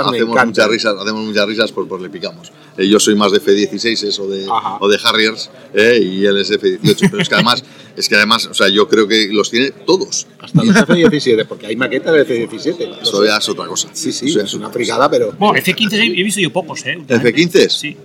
[0.46, 2.50] muchas risas, hacemos muchas risas, pues, pues le picamos.
[2.78, 4.78] Eh, yo soy más de F-16 o de, Ajá.
[4.80, 7.62] o de Harriers eh, y él es F-18, pero es que además,
[7.96, 10.26] es que además, o sea, yo creo que los tiene todos.
[10.38, 13.02] Hasta los F-17, porque hay maquetas de F-17.
[13.02, 13.88] Eso ya es otra cosa.
[13.92, 15.32] Sí, sí, Eso es una fricada, pero...
[15.32, 16.96] Bueno, F-15 he visto yo pocos, ¿eh?
[16.98, 17.64] últimamente.
[17.64, 17.96] F-15 Sí.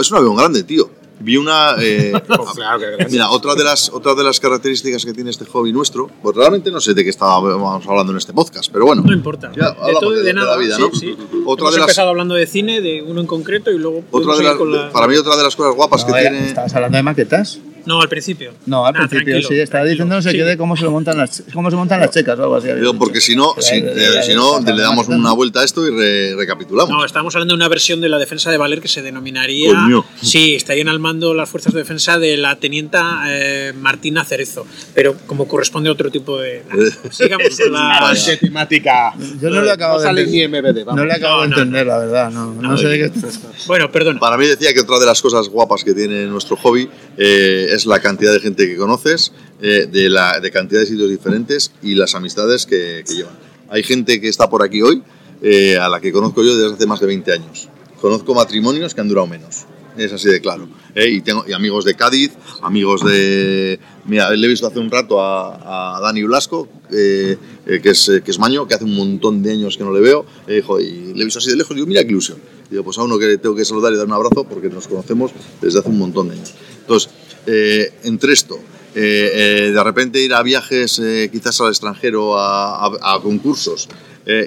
[0.00, 0.90] es un avión grande, tío.
[1.20, 1.76] Vi una...
[1.78, 2.12] eh,
[2.54, 3.06] Claro que grande.
[3.10, 6.70] Mira, otra de, las, otra de las características que tiene este hobby nuestro, pues realmente
[6.70, 9.02] no sé de qué estábamos hablando en este podcast, pero bueno.
[9.02, 9.52] No importa.
[9.56, 10.56] Ya, de todo y de- de, de la nada.
[10.56, 10.90] vida, sí, ¿no?
[10.94, 11.16] sí.
[11.46, 14.36] Otra Hemos de las- empezado hablando de cine, de uno en concreto, y luego Otra
[14.36, 16.46] de las, con la- Para mí otra de las cosas guapas No, que eh, tiene...
[16.48, 17.58] ¿Estabas hablando de maquetas?
[17.90, 18.52] No, al principio.
[18.66, 19.54] No, al Nah, principio sí.
[19.58, 19.90] Estaba tranquilo.
[19.90, 20.36] diciendo no sé Sí.
[20.36, 22.68] qué de cómo se lo montan las, cómo se montan las checas o algo así.
[22.72, 25.90] Digo, porque si no, si, eh, si no le damos una vuelta a esto y
[25.90, 26.90] re- recapitulamos.
[26.90, 29.70] No, estamos hablando de una versión de la defensa de Valer que se denominaría.
[29.74, 30.04] Coño.
[30.22, 35.16] Sí, estarían al mando las fuerzas de defensa de la tenienta eh, Martina Cerezo, pero
[35.26, 36.62] como corresponde a otro tipo de.
[37.10, 38.14] Sigamos con la.
[38.40, 39.12] Temática.
[39.40, 40.86] Yo no lo acabo no de sale ni entender.
[40.86, 42.30] No le acabo No, de no, entender, la verdad.
[42.30, 43.40] No, no, sé de qué estás.
[43.66, 44.20] Bueno, perdona.
[44.20, 48.00] Para mí decía que otra de las cosas guapas que tiene nuestro hobby eh, la
[48.00, 52.14] cantidad de gente que conoces, eh, de, la, de cantidad de sitios diferentes y las
[52.14, 53.34] amistades que, que llevan.
[53.68, 55.02] Hay gente que está por aquí hoy
[55.42, 57.68] eh, a la que conozco yo desde hace más de 20 años.
[58.00, 59.64] Conozco matrimonios que han durado menos.
[59.96, 60.68] Es así de claro.
[60.94, 61.08] ¿eh?
[61.08, 63.78] Y tengo y amigos de Cádiz, amigos de...
[64.06, 67.36] Mira, le he visto hace un rato a, a Dani Blasco, eh,
[67.82, 70.24] que, es, que es maño, que hace un montón de años que no le veo.
[70.46, 72.38] eh, jo, y le he visto así de lejos y digo, mira qué ilusión.
[72.70, 75.32] Digo, pues a uno que tengo que saludar y dar un abrazo porque nos conocemos
[75.60, 76.54] desde hace un montón de años.
[76.80, 77.10] Entonces,
[77.46, 78.56] eh, entre esto,
[78.94, 83.88] eh, eh, de repente ir a viajes quizás al extranjero, a, a- concursos,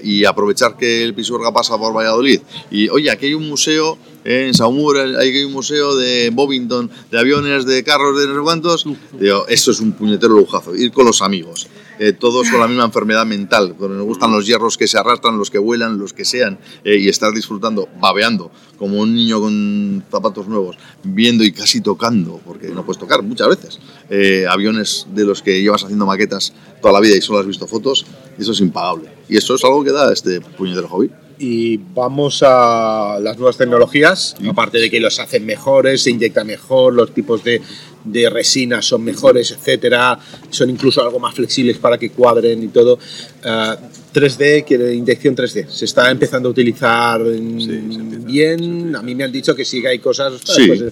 [0.03, 2.39] y aprovechar que el Pisuerga pasa por Valladolid.
[2.71, 7.19] Y oye, aquí hay un museo en Saumur, hay hay un museo de Bovington, de
[7.19, 8.85] aviones, de carros, de no sé cuántos.
[9.19, 11.67] Digo, eso es un puñetero lujazo, ir con los amigos.
[11.99, 15.49] eh, todos con la misma enfermedad mental, nos gustan los hierros que se arrastran, los
[15.49, 20.47] que vuelan, los que sean, eh, y estar disfrutando, babeando, como un niño con zapatos
[20.47, 25.41] nuevos, viendo y casi tocando, porque no puedes tocar muchas veces, eh, aviones de los
[25.41, 28.05] que llevas haciendo maquetas toda la vida y solo has visto fotos,
[28.37, 29.09] eso es impagable.
[29.29, 31.09] Y eso es algo que da este puñetero hobby.
[31.39, 36.93] Y vamos a las nuevas tecnologías, aparte de que los hacen mejores, se inyecta mejor,
[36.93, 37.61] los tipos de,
[38.03, 40.19] de resina son mejores, etcétera,
[40.49, 42.99] son incluso algo más flexibles para que cuadren y todo.
[43.43, 43.77] Ah,
[44.13, 48.95] 3D, quiere inyección 3D, se está empezando a utilizar mm, bien.
[48.95, 50.33] A mí me han dicho que sí que hay cosas.
[50.43, 50.67] Sí.
[50.67, 50.83] pues,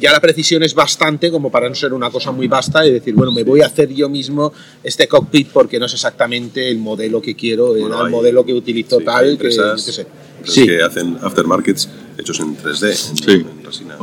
[0.00, 3.14] ya la precisión es bastante como para no ser una cosa muy vasta y decir,
[3.14, 7.20] bueno, me voy a hacer yo mismo este cockpit porque no es exactamente el modelo
[7.20, 10.06] que quiero, Bueno, era el hay- modelo que utilizo sí, tal, que, yo qué sé.
[10.44, 10.66] Sí.
[10.66, 13.30] que hacen aftermarkets hechos en 3D, en, Sí.
[13.32, 13.96] en resina.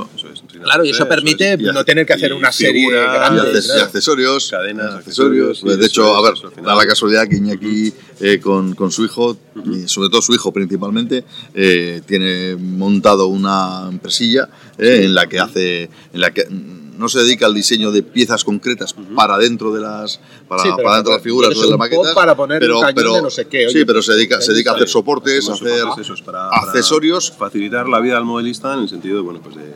[0.63, 1.57] Claro, y 3D, eso permite.
[1.59, 3.41] Y no tener que hacer una serie grande.
[3.57, 3.83] y claro.
[3.83, 5.49] accesorios, Cadenas, accesorios.
[5.49, 6.33] accesorios, de hecho, a ver,
[6.63, 10.51] da la casualidad que Iñaki eh, con, con su hijo, y sobre todo su hijo
[10.51, 15.83] principalmente, eh, tiene montado una empresilla eh, en la que hace,
[16.13, 20.19] en la que no se dedica al diseño de piezas concretas para dentro de las
[20.47, 23.21] para, Sí, dentro de las figuras o de las maquetas para poner un cañón de
[23.23, 25.97] no sé qué, sí oye, pero se dedica se dedica a hacer soportes a Hacemos
[25.99, 29.73] hacer para- accesorios facilitar la vida al modelista en el sentido de, bueno, pues de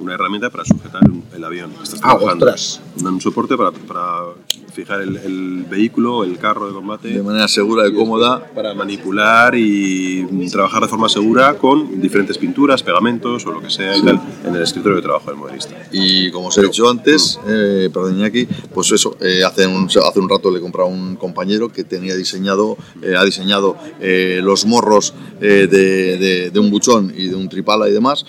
[0.00, 1.02] una herramienta para sujetar
[1.34, 2.46] el avión que estás Ah, trabajando.
[2.46, 2.80] ostras.
[3.02, 4.22] Un, soporte para, para
[4.72, 7.08] fijar el, el vehículo, el carro de combate.
[7.08, 12.82] de manera segura y cómoda para manipular y trabajar de forma segura con diferentes pinturas,
[12.82, 15.74] pegamentos o lo que sea y tal en el escritorio de trabajo del modelista.
[15.92, 20.20] Y como os he dicho antes, eh, perdón Iñaki, pues eso, eh, hace, un, hace
[20.20, 24.40] un rato le he comprado a un compañero que tenía diseñado, eh, ha diseñado eh,
[24.42, 28.24] los morros de, de- de un buchón y de un tripala y demás,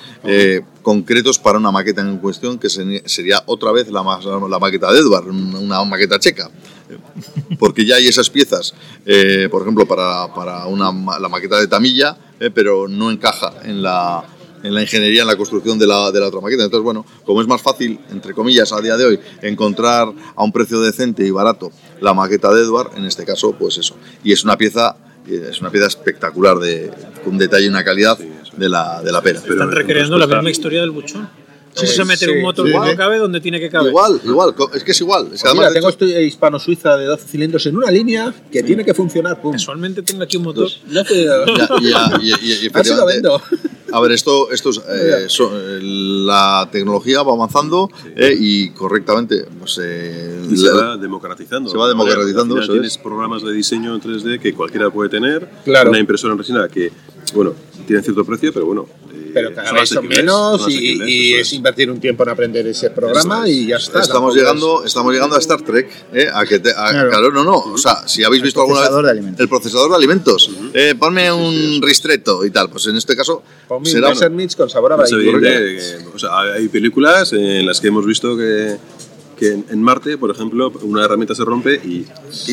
[0.86, 4.04] concretos para una maqueta en cuestión que se- sería otra vez la,
[4.48, 6.48] la maqueta de Edward, una maqueta checa.
[7.58, 12.88] Porque ya hay esas piezas, eh, por ejemplo, para, la maqueta de Tamilla, eh, pero
[12.88, 14.24] no encaja en la,
[14.62, 16.64] en la ingeniería, en la construcción de la, de otra maqueta.
[16.66, 20.52] Entonces, bueno, como es más fácil, entre comillas, a día de hoy, encontrar a un
[20.52, 23.96] precio decente y barato la maqueta de Edward, en este caso, pues eso.
[24.24, 24.96] Y es una pieza,
[25.28, 26.92] eh, es una pieza espectacular, de,
[27.24, 28.20] con un detalle y una calidad
[28.58, 29.39] de la, de la pera.
[29.41, 31.30] Pero Están recreando la respuesta- misma historia del buchón.
[31.78, 32.95] Vamos Sí, a meter sí, un motor sí, sí.
[32.95, 33.89] cabe donde tiene que caber.
[33.89, 35.24] Igual, igual, es que es igual.
[35.34, 37.91] Es que Pues mira, además, de tengo hecho, este hispano-suiza de 12 cilindros en una
[37.91, 39.41] línea que tiene que funcionar.
[39.41, 39.51] Pum.
[39.51, 40.70] Casualmente tengo aquí un motor.
[40.88, 41.45] No te- ya-
[41.82, 43.41] ya- y- y- y A ver si lo vendo.
[43.91, 49.45] A ver, esto, esto es, eh, so- eh, la tecnología va avanzando eh, y correctamente
[49.60, 51.70] pues, eh, Y se la- va democratizando.
[51.70, 52.97] se va democratizando, Al final eso tienes es.
[52.99, 55.45] programas de diseño en 3D que cualquiera puede tener.
[55.66, 55.89] Claro.
[55.89, 56.89] Una impresora en resina que,
[57.34, 57.54] bueno,
[57.88, 58.88] tiene cierto precio, pero bueno.
[59.14, 62.66] eh, Pero cada son vez son menos son y, es invertir un tiempo en aprender
[62.68, 63.54] ese programa es.
[63.54, 64.02] y ya está.
[64.02, 67.10] estamos llegando, estamos llegando a Star Trek, eh, a que te- a- Claro.
[67.10, 67.32] claro.
[67.32, 69.40] no, no, o sea, si habéis visto alguna vez procesador de alimentos.
[69.42, 73.88] el procesador de alimentos, eh, ponme un ristretto y tal, pues en este caso Ponme
[73.88, 75.68] un será Messerschmitt con sabor a vainilla.
[76.14, 78.78] o sea, hay películas en las que hemos visto que
[79.38, 82.06] que en, en Marte, por ejemplo, una herramienta se rompe y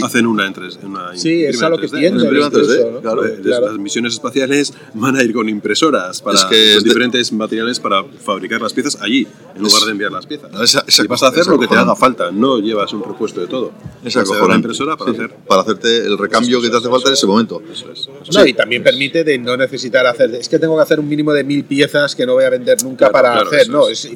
[0.02, 1.98] hacen una en 3 una Sí, es a lo que 3D.
[1.98, 2.10] tiende.
[2.18, 3.00] Una imprima en 3D, incluso, ¿no?
[3.00, 3.26] claro.
[3.26, 3.66] Eh, Claro.
[3.68, 7.80] Las misiones espaciales van a ir con impresoras para Es que con de- diferentes materiales
[7.80, 10.50] para fabricar las piezas allí, en lugar Es- de enviar las piezas.
[10.52, 12.92] No, esa- esa y vas a hacer lo que te esa haga falta, no llevas
[12.92, 13.72] un repuesto de todo.
[14.04, 14.54] Es Vas a la acojonante.
[14.56, 15.36] impresora para Sí, sí, hacer.
[15.46, 17.62] para hacerte el recambio que te hace falta en ese momento.
[17.72, 18.08] Eso es.
[18.34, 20.34] No, y también permite de no necesitar hacer.
[20.34, 22.82] Es que tengo que hacer un mínimo de mil piezas que no voy a vender
[22.82, 23.60] nunca Claro, para claro, hacer.
[23.62, 24.08] eso No, es.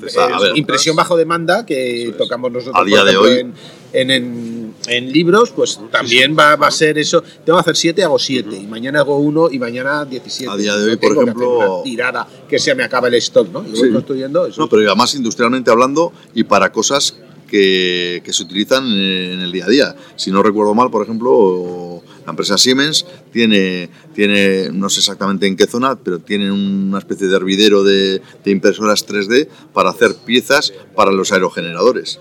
[0.54, 3.54] impresión bajo demanda que tocamos nosotros A día de hoy- en,
[3.92, 7.22] en, en- en libros, pues también va, va a ser eso.
[7.44, 8.56] Tengo que hacer siete, hago siete.
[8.56, 10.52] Y mañana hago uno y mañana 17.
[10.52, 12.84] A día de No hoy, por tengo que ejemplo- hacer una tirada que se me
[12.84, 13.64] acaba el stock, ¿no?
[13.64, 13.92] Yo voy Sí.
[13.92, 14.60] construyendo eso.
[14.60, 17.16] No, pero además industrialmente hablando y para cosas
[17.48, 19.96] que, que se utilizan en el día a día.
[20.16, 25.56] Si no recuerdo mal, por ejemplo, la empresa Siemens tiene, tiene no sé exactamente en
[25.56, 30.72] qué zona, pero tiene una especie de hervidero de, de impresoras 3D para hacer piezas
[30.94, 32.18] para los aerogeneradores.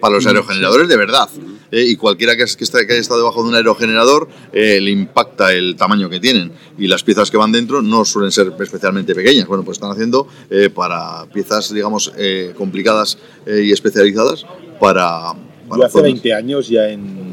[0.00, 1.28] Para los aerogeneradores de verdad.
[1.72, 4.80] Eh, y cualquiera que, es- que, esté- que haya estado debajo de un aerogenerador eh,
[4.80, 6.52] le impacta el tamaño que tienen.
[6.78, 9.46] Y las piezas que van dentro no suelen ser especialmente pequeñas.
[9.48, 14.44] Bueno, pues están haciendo eh, para piezas, digamos, eh, complicadas eh, y especializadas
[14.80, 15.32] para...
[15.68, 16.04] para Yo hace zonas.
[16.12, 17.26] 20 años ya en,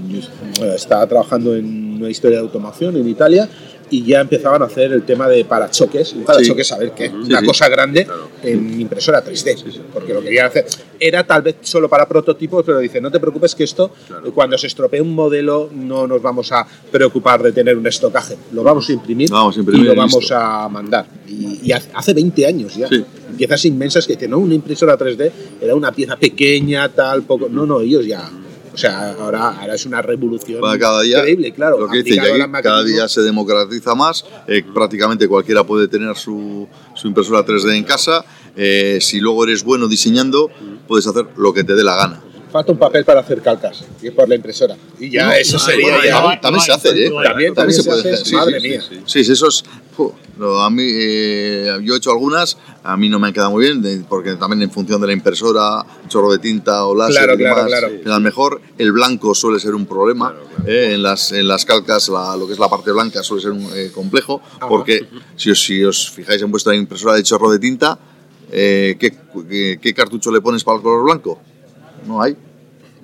[0.58, 3.48] bueno, estaba trabajando en una historia de automación en Italia
[3.94, 6.14] y ya empezaban a hacer el tema de parachoques.
[6.14, 7.46] Un parachoques, a ver, que una sí.
[7.46, 8.08] cosa grande
[8.42, 10.66] en impresora 3D, porque lo querían hacer.
[11.00, 13.92] Era tal vez solo para prototipos, pero dice, no te preocupes que esto,
[14.34, 18.36] cuando se estropee un modelo, no nos vamos a preocupar de tener un estocaje.
[18.52, 20.36] Lo vamos a imprimir, Lo vamos a imprimir y lo vamos listo.
[20.36, 21.06] a mandar.
[21.28, 22.88] Y, y hace hace 20 años ya.
[22.88, 23.06] Sí.
[23.38, 25.32] Piezas inmensas que dicen, no, una impresora 3D
[25.62, 27.48] era una pieza pequeña, tal, poco.
[27.48, 28.28] No, no, ellos ya.
[28.74, 31.80] O sea, ahora, ahora es una revolución Para cada día, increíble, claro.
[31.80, 32.20] lo que dice,
[32.64, 37.84] cada día se democratiza más, eh, prácticamente cualquiera puede tener su, su impresora 3D en
[37.84, 40.50] casa, eh, si luego eres bueno diseñando,
[40.88, 42.24] puedes hacer lo que te dé la gana.
[42.54, 44.76] Falta un papel para hacer calcas, y por la impresora.
[45.00, 46.14] Y ya No, eso no, sería ya.
[46.22, 47.12] también, también se hace, ¿eh?
[47.24, 48.80] También, también se hace, madre mía.
[49.08, 49.64] Sí, sí, eso es.
[50.38, 53.64] no, a mí, eh, yo he hecho algunas, a mí no me han quedado muy
[53.66, 57.38] bien, porque también en función de la impresora, chorro de tinta o láser Claro, y
[57.38, 58.04] demás, claro, claro.
[58.04, 58.62] quedan mejor.
[58.78, 60.36] El blanco suele ser un problema.
[60.68, 63.52] eh, en, las, en las calcas, la- lo que es la parte blanca suele ser
[63.52, 67.58] un, eh, complejo, porque si os, si os fijáis en vuestra impresora de chorro de
[67.58, 67.98] tinta,
[68.52, 69.12] eh, ¿qué,
[69.50, 71.42] qué, qué cartucho le pones para el color blanco?
[72.06, 72.36] No hay.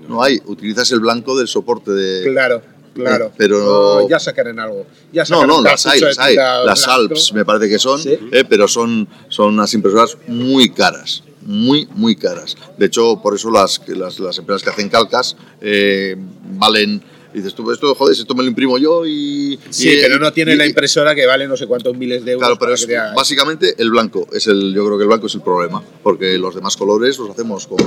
[0.07, 0.41] No hay.
[0.45, 2.61] Utilizas el blanco del soporte de, Claro,
[2.95, 3.25] claro.
[3.27, 4.85] Eh, pero- Oh, ya sacarán algo.
[5.13, 6.33] Ya No, sacarán no, un las hay, las hay.
[6.33, 6.87] tinta Las.
[6.87, 8.17] Alps me parece que son, Sí.
[8.31, 11.23] eh, pero son, son unas impresoras muy caras.
[11.41, 12.55] Muy, muy caras.
[12.77, 16.15] De hecho, por eso las, las, las empresas que hacen calcas eh,
[16.57, 17.01] valen.
[17.33, 19.59] Dices tú, esto, joder, esto me lo imprimo yo y.
[19.69, 22.25] Sí, y- pero no tiene y- la y- impresora que vale no sé cuántos miles
[22.25, 22.47] de euros.
[22.47, 24.27] Claro, pero es que básicamente el blanco.
[24.33, 25.81] Es el, yo creo que el blanco es el problema.
[26.03, 27.77] Porque los demás colores los hacemos con,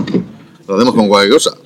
[0.67, 1.57] los hacemos con cualquier cosa.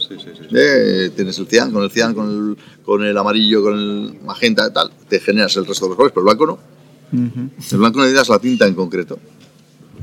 [0.55, 4.67] Eh, tienes el cian, con el cian, con el, con el amarillo, con el magenta
[4.69, 6.59] y tal, te generas el resto de los colores, pero el blanco no.
[7.73, 9.19] El blanco necesitas la tinta en concreto.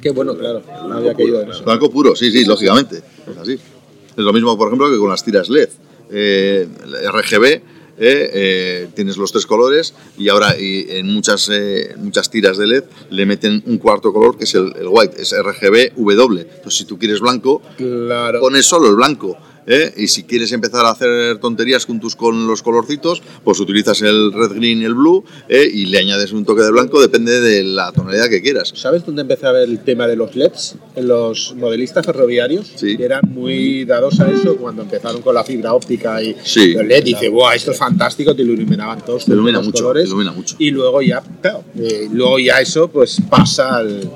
[0.02, 0.62] Qué bueno, claro.
[0.88, 1.64] No había caído en eso.
[1.64, 2.98] Blanco puro, sí, sí, lógicamente.
[3.28, 3.54] Es así.
[3.54, 5.70] Es lo mismo, por ejemplo, que con las tiras LED.
[6.12, 7.62] Eh, el RGB,
[7.98, 12.68] eh, eh, tienes los tres colores y ahora y en muchas, eh, muchas tiras de
[12.68, 16.42] LED le meten un cuarto color que es el, el white, es RGB W.
[16.42, 18.40] Entonces, si tú quieres blanco, Claro.
[18.40, 19.38] pones solo el blanco.
[19.68, 19.94] ¿Eh?
[19.98, 24.32] Y si quieres empezar a hacer tonterías con, tus, con los colorcitos, pues utilizas el
[24.34, 25.70] red, green y el blue ¿eh?
[25.72, 28.72] y le añades un toque de blanco, depende de la tonalidad que quieras.
[28.76, 30.76] ¿Sabes dónde empecé a ver el tema de los LEDs?
[30.96, 32.98] En los modelistas ferroviarios, Sí.
[32.98, 36.74] que eran muy dados a eso cuando empezaron con la fibra óptica y Sí.
[36.74, 37.04] los LED.
[37.04, 38.36] Dice, ¡buah, esto es fantástico!
[38.36, 40.04] Te iluminaban todos Te ilumina los mucho, colores.
[40.04, 40.56] te ilumina mucho.
[40.60, 44.10] Y luego ya, claro, eh, luego ya eso pues pasa al,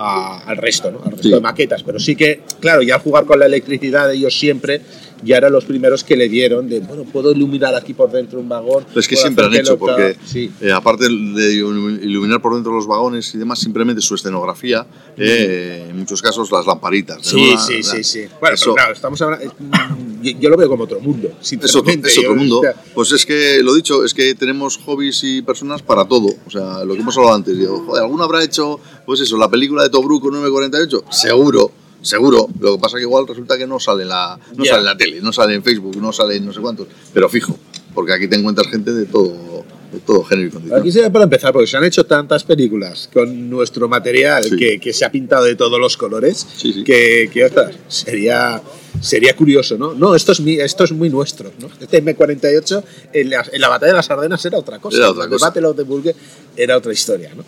[0.00, 0.98] a- al resto, ¿no?
[1.04, 1.34] Al resto Sí.
[1.34, 1.82] de maquetas.
[1.82, 4.80] Pero sí que, claro, ya al jugar con la electricidad ellos siempre
[5.22, 8.48] ya eran los primeros que le dieron de, bueno, puedo iluminar aquí por dentro un
[8.48, 8.84] vagón.
[8.88, 9.96] Pero es que siempre han hecho, pelota".
[9.96, 10.50] porque Sí.
[10.60, 15.96] eh, aparte de iluminar por dentro los vagones y demás, simplemente su escenografía, eh, en
[15.98, 17.18] muchos casos las lamparitas.
[17.22, 18.20] Sí, una- sí, sí, sí.
[18.40, 19.46] Bueno, eso- pero claro, estamos hablando.
[19.58, 21.30] mm, yo- Yo lo veo como otro mundo.
[21.40, 22.62] Es otro, es otro mundo.
[22.94, 26.28] Pues es que, lo dicho, es que tenemos hobbies y personas para todo.
[26.46, 27.56] O sea, lo que hemos hablado antes.
[27.58, 31.04] Digo, joder, ¿alguno habrá hecho, pues eso, la película de Tobruk con 948?
[31.10, 31.72] Seguro,
[32.02, 32.48] seguro.
[32.60, 34.96] Lo que pasa que igual resulta que no sale en la, no sale en la
[34.96, 36.86] tele, no sale en Facebook, no sale en no sé cuántos.
[37.12, 37.56] Pero fijo,
[37.94, 40.80] porque aquí te encuentras gente de todo, de todo género y condición.
[40.80, 44.56] Aquí sería para empezar, porque se han hecho tantas películas con nuestro material Sí.
[44.56, 46.84] que, que se ha pintado de todos los colores Sí, sí.
[46.84, 48.62] que, que ostras, sería,
[49.00, 49.92] sería curioso, ¿no?
[49.94, 51.68] No, esto es, mi, esto es muy nuestro, ¿no?
[51.80, 52.82] Este M48
[53.12, 54.96] en la, en la batalla de las Ardenas era otra cosa.
[54.96, 55.50] Era otra el cosa.
[55.50, 56.14] debate de Bulge
[56.56, 57.44] era otra historia, ¿no?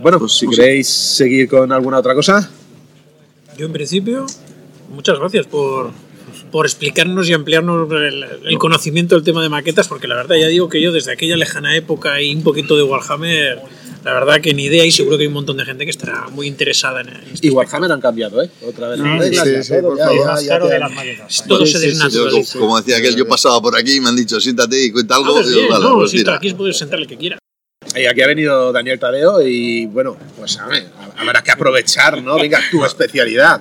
[0.00, 2.48] Bueno, Pues, si pues queréis seguir con alguna otra cosa.
[3.56, 4.26] Yo en principio,
[4.94, 5.90] muchas gracias por
[6.52, 10.48] por explicarnos y ampliarnos el, el conocimiento del tema de maquetas, porque la verdad ya
[10.48, 13.60] digo que yo desde aquella lejana época y un poquito de Warhammer,
[14.04, 16.28] la verdad que ni idea y seguro que hay un montón de gente que estará
[16.28, 17.46] muy interesada en esto.
[17.46, 18.50] Y Warhammer han cambiado, ¿eh?
[18.66, 20.72] Otra vez las Sí, reglas, sí, ya sí, todo, por ya, ya, ya caro te-
[20.72, 21.44] de las maquetas.
[21.46, 22.58] Todo se desnaturaliza.
[22.58, 25.30] como decía aquel, yo pasaba por aquí y me han dicho, siéntate y cuenta algo.
[25.30, 27.38] Ah, pues y digo, bien, vale, no, pues aquí puedes sentar el que quiera.
[27.96, 30.86] Y aquí ha venido Daniel Tadeo y bueno, pues a ver,
[31.16, 32.36] habrá que aprovechar, ¿no?
[32.36, 33.60] Venga, tu especialidad.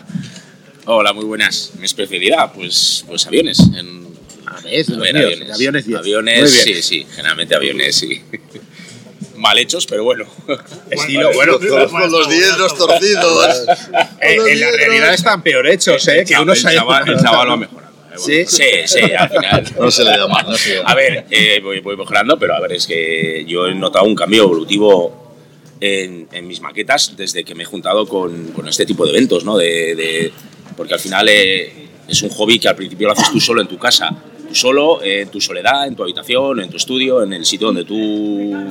[0.85, 1.71] Hola, muy buenas.
[1.79, 3.59] Mi especialidad, pues, pues aviones.
[3.59, 4.07] En,
[4.45, 5.51] A ver, a los ver, míos, aviones.
[5.55, 5.99] aviones 10.
[5.99, 6.75] Aviones, Muy bien.
[6.77, 8.21] sí, sí, generalmente aviones, sí.
[9.35, 10.25] Mal hechos, pero bueno.
[10.89, 13.65] Estilo, bueno, Con, con los dientes torcidos.
[14.21, 16.25] eh, en la realidad están peor hechos, ¿eh?
[16.27, 17.78] Que uno chaval, el chaval lo ha mejorado.
[18.17, 18.45] ¿Sí?
[18.45, 19.63] Sí, sí, al final.
[19.79, 22.37] No se le da mal, no se le da A ver, eh, voy, voy mejorando,
[22.37, 25.35] pero a ver, es que yo he notado un cambio evolutivo
[25.79, 29.43] en, en mis maquetas desde que me he juntado con, con este tipo de eventos,
[29.45, 29.57] ¿no?
[29.57, 30.33] De, de-
[30.75, 31.71] porque al final eh,
[32.07, 34.09] es un hobby que al principio lo haces tú solo en tu casa,
[34.47, 37.67] tú solo, eh, en tu soledad, en tu habitación, en tu estudio, en el sitio
[37.67, 37.95] donde tú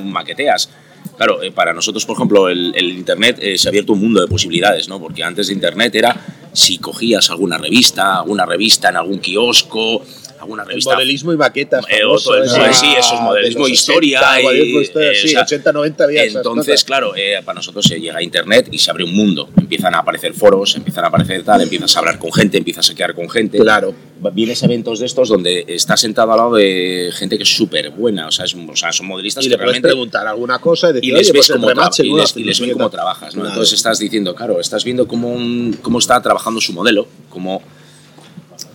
[0.05, 0.69] maqueteas.
[1.17, 4.29] Claro, eh, para nosotros, por ejemplo, el, Internet eh, se ha abierto un mundo de
[4.29, 5.01] posibilidades, ¿no?
[5.01, 6.17] Porque antes de Internet era
[6.53, 10.03] si cogías alguna revista, alguna revista en algún kiosco,
[10.41, 11.85] alguna El revista modelismo y maquetas.
[11.89, 15.27] eh, famoso, otro- ese, sí, eso es de modelismo, historia 80, y, historia, eh, sí,
[15.27, 18.69] o sea, 80, 90 había esas Entonces, claro, eh, para nosotros se llega a internet
[18.71, 19.49] y se abre un mundo.
[19.57, 22.95] Empiezan a aparecer foros, empiezan a aparecer tal, empiezas a hablar con gente, empiezas a
[22.95, 23.59] quedar con gente.
[23.59, 23.95] Claro.
[24.33, 27.91] Vienes a eventos de estos donde estás sentado al lado de gente que es súper
[27.91, 30.59] buena, o sea, es- o sea, son modelistas Y que le puedes realmente preguntar alguna
[30.59, 32.61] cosa y decir, y les ves pues el cómo, traba- remache, y les, y les
[32.61, 33.43] ven cómo trabajas, ¿no?
[33.43, 33.55] Claro.
[33.55, 37.63] Entonces estás diciendo, claro, estás viendo cómo, un- cómo está trabajando su modelo, cómo...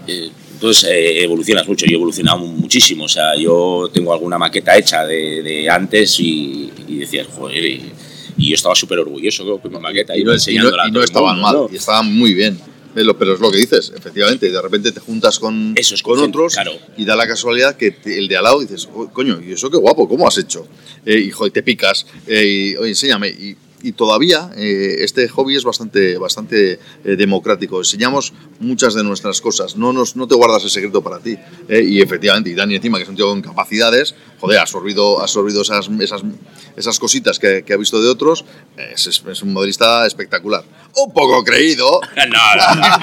[0.07, 0.30] eh,
[0.64, 5.05] entonces eh, evolucionas mucho, yo he evolucionado muchísimo, o sea, yo tengo alguna maqueta hecha
[5.05, 7.91] de, de antes y, y decías, joder, y,
[8.38, 10.39] y yo estaba súper orgulloso con mi maqueta, y iba no,
[10.88, 11.70] y no- y estaban mundo, mal, ¿no?
[11.70, 12.57] y estaban muy bien.
[12.95, 16.03] Lo- Pero es lo que dices, efectivamente, y de repente te juntas con, Eso es
[16.03, 16.72] con gente, otros claro.
[16.95, 19.70] y da la casualidad que te- el de al lado dices, "Oh, coño, y eso
[19.70, 20.66] qué guapo, ¿cómo has hecho?
[21.05, 23.28] Eh, y te picas, eh, y oye, enséñame.
[23.30, 27.77] Y, y todavía eh, este hobby es bastante, bastante eh, democrático.
[27.77, 31.38] Enseñamos muchas de nuestras cosas, no, nos, no te guardas el secreto para ti.
[31.67, 35.22] eh, y efectivamente, y Dani encima, que es un tío con capacidades, joder, ha absorbido,
[35.22, 36.22] ha absorbido esas, esas,
[36.76, 38.44] esas cositas que, que ha visto de otros,
[38.76, 40.66] es, un modelista espectacular.
[40.98, 42.98] Un poco creído, No, no, no, no,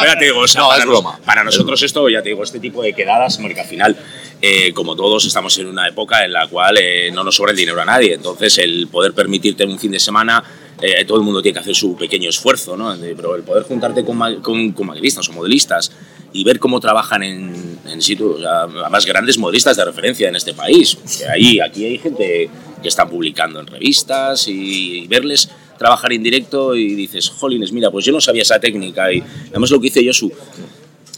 [0.00, 1.18] pero ya te digo, o sea, No, para, es broma.
[1.24, 3.96] para nosotros esto, ya te digo, este tipo de quedadas, porque al final,
[4.42, 7.56] eh, como todos, estamos en una época en la cual eh, no nos sobra el
[7.56, 10.44] dinero a nadie, entonces el poder permitirte un fin de semana,
[10.82, 12.94] eh, todo el mundo tiene que hacer su pequeño esfuerzo, ¿no?
[13.00, 15.92] Pero el poder juntarte con, con, con maquinistas o modelistas
[16.32, 20.36] y ver cómo trabajan en, en sitios, o sea, además grandes modelistas de referencia en
[20.36, 22.50] este país, que ahí, aquí hay gente
[22.82, 27.90] que están publicando en revistas y, y verles trabajar en directo y dices, jolines, mira,
[27.90, 30.32] pues yo no sabía esa técnica y además lo que dice Josu,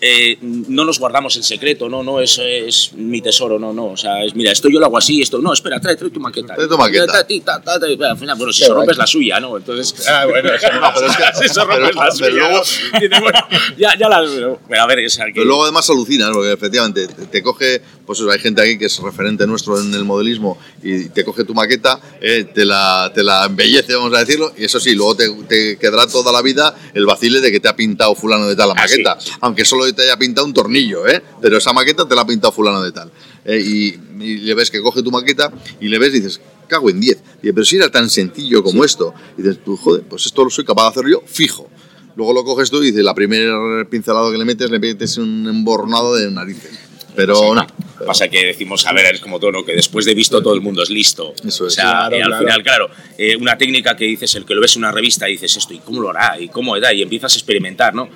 [0.07, 3.97] eh, no nos guardamos el secreto, no, no es, es mi tesoro, no, no, o
[3.97, 6.55] sea, es, mira, esto yo lo hago así, esto, no, espera, trae, trae tu maqueta.
[6.55, 7.19] Trae tu maqueta.
[7.21, 8.79] Al final, bueno, si se guay.
[8.81, 9.57] rompes la suya, ¿no?
[9.57, 12.29] Entonces, Ah, bueno, eso no, pero es que- si se rompes pero- la pero suya,
[12.31, 12.59] luego-
[12.93, 13.01] ¿no?
[13.01, 13.39] Dices, bueno,
[13.79, 16.53] ya, ya la, pero, pero a ver, o sea, que, Pero luego además alucinas, porque
[16.53, 20.05] efectivamente te, te coge, pues eso, hay gente aquí que es referente nuestro en el
[20.05, 24.53] modelismo y te coge tu maqueta, eh, te, la, te la embellece, vamos a decirlo,
[24.57, 27.69] y eso sí, luego te, te quedará toda la vida el vacile de que te
[27.69, 31.07] ha pintado fulano de tal la Ah, maqueta, aunque solo te haya pintado un tornillo,
[31.07, 31.23] ¿eh?
[31.41, 33.11] pero esa maqueta te la ha pintado fulano de tal.
[33.45, 36.91] Eh, y, y le ves que coge tu maqueta y le ves y dices, cago
[36.91, 37.19] en 10.
[37.43, 39.15] Dice, pero si era tan sencillo como esto.
[39.37, 41.69] Y dices, tú, joder, pues esto lo soy capaz de hacer yo fijo.
[42.17, 45.47] Luego lo coges tú y dices, la primer pincelado que le metes, le metes un
[45.49, 46.71] emborronado de narices.
[47.17, 47.67] Pero no.
[48.07, 49.65] Pasa que decimos, a ver, es como todo, ¿no?
[49.65, 51.33] Que después de visto todo el mundo es listo.
[51.47, 51.73] Eso es.
[51.75, 52.45] O sea, Claro, y al claro.
[52.45, 55.57] final, claro, eh, una técnica que dices, el que lo ves en una revista, dices
[55.57, 56.39] esto, ¿y cómo lo hará?
[56.41, 56.93] ¿Y cómo da?
[56.93, 58.09] Y empiezas a experimentar, ¿no?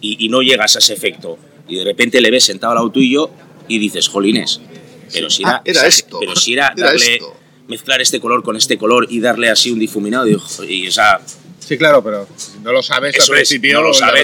[0.00, 1.38] Y, y no llegas a ese efecto.
[1.68, 3.30] Y de repente le ves sentado al lado tuyo
[3.68, 4.60] y dices, jolines,
[5.12, 6.18] pero si era, Ah, era esto.
[6.18, 7.36] Pero si era, Era darle, esto.
[7.68, 10.26] mezclar este color con este color y darle así un difuminado.
[10.28, 10.36] Y,
[10.68, 11.20] y, o sea,
[11.66, 12.28] Sí, claro, pero
[12.62, 14.22] no lo sabes eso al es, principio, no lo le habrá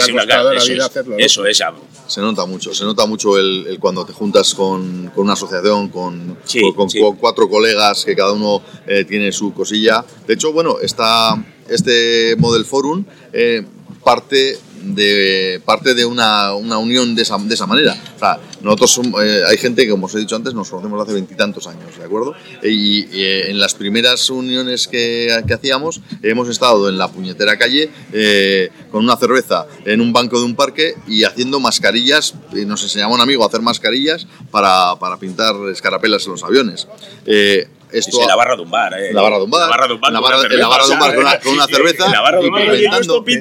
[0.54, 1.16] la vida es, hacerlo.
[1.18, 1.24] ¿no?
[1.24, 1.72] Eso es, ya.
[2.06, 5.88] Se nota mucho, se nota mucho el, el cuando te juntas con, con una asociación,
[5.88, 7.00] con, Sí, con- con sí.
[7.00, 10.04] cu- cuatro colegas que cada uno eh, tiene su cosilla.
[10.26, 11.34] De hecho, bueno, está
[11.68, 13.64] este Model Forum eh,
[14.04, 17.96] parte de parte de una, una unión de esa, de esa manera.
[18.16, 21.02] O sea, nosotros somos- eh, hay gente que, como os he dicho antes, nos conocemos
[21.02, 22.34] hace veintitantos años, ¿de acuerdo?
[22.62, 27.56] Y, y, eh, en las primeras uniones que, que hacíamos, hemos estado en la puñetera
[27.58, 32.34] calle eh, con una cerveza en un banco de un parque y haciendo mascarillas.
[32.52, 36.86] y nos enseñaba un amigo a hacer mascarillas para, para pintar escarapelas en los aviones.
[37.26, 39.12] Eh, esto en la barra de un bar, ¿eh?
[39.12, 40.12] la barra de un bar, la barra de un bar.
[40.12, 41.66] la con barra, una en la barra de un bar cerveza, con una, con una
[41.66, 42.62] Sí, cerveza la barra de y un bar.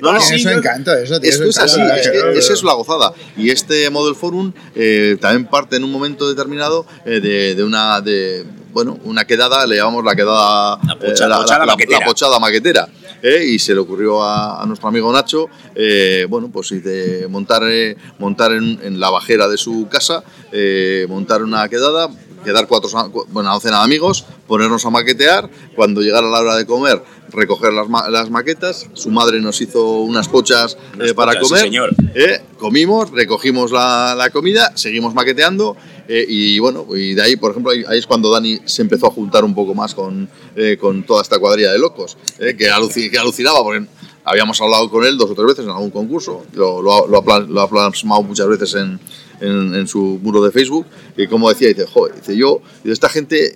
[0.02, 0.52] No, no, ¿no?
[0.52, 3.14] encanto, eso tiene Esto es así, es que esa es la gozada.
[3.38, 8.02] Y este Model Forum eh, también parte en un momento determinado eh, de, de una
[8.02, 12.00] de bueno una quedada, le llamamos la quedada La pocha- eh, la, pochada la- maquetera.
[12.00, 12.88] la pochada maquetera.
[13.24, 17.62] eh, y se le ocurrió a, a nuestro amigo Nacho, eh, bueno, pues de montar,
[17.66, 22.10] eh, montar en, en la bajera de su casa, eh, montar una quedada,
[22.44, 26.56] quedar cuatro, cu- bueno, una docena de amigos, ponernos a maquetear, cuando llegara la hora
[26.56, 31.14] de comer, recoger las, ma- las maquetas, su madre nos hizo unas pochas Unas eh,
[31.14, 31.90] para pochas, sí, comer, señor.
[32.16, 35.78] eh, comimos, recogimos la, la comida, seguimos maqueteando
[36.08, 39.08] eh, y bueno, y de ahí, por ejemplo, ahí, ahí es cuando Dani se empezó
[39.08, 42.70] a juntar un poco más con, eh, con toda esta cuadrilla de locos, eh, que,
[42.70, 43.86] aluci- que alucinaba porque
[44.24, 47.70] habíamos hablado con él dos o tres veces en algún concurso, lo, lo, lo ha
[47.70, 49.00] plasmado muchas veces en,
[49.42, 50.86] en, en su muro de Facebook
[51.18, 53.56] y como decía, dice, joder, dice yo, dice, esta gente,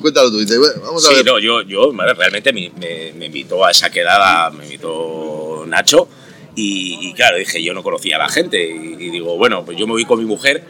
[0.00, 1.26] cuéntalo tú, dice, "Bueno, vamos a Sí, ver.
[1.26, 6.08] no, yo, yo realmente me, me- me invitó a esa quedada, me invitó Nacho.
[6.56, 8.62] Y, y claro, dije, yo no conocía a la gente.
[8.64, 10.62] Y, y digo, bueno, pues yo me voy con mi mujer.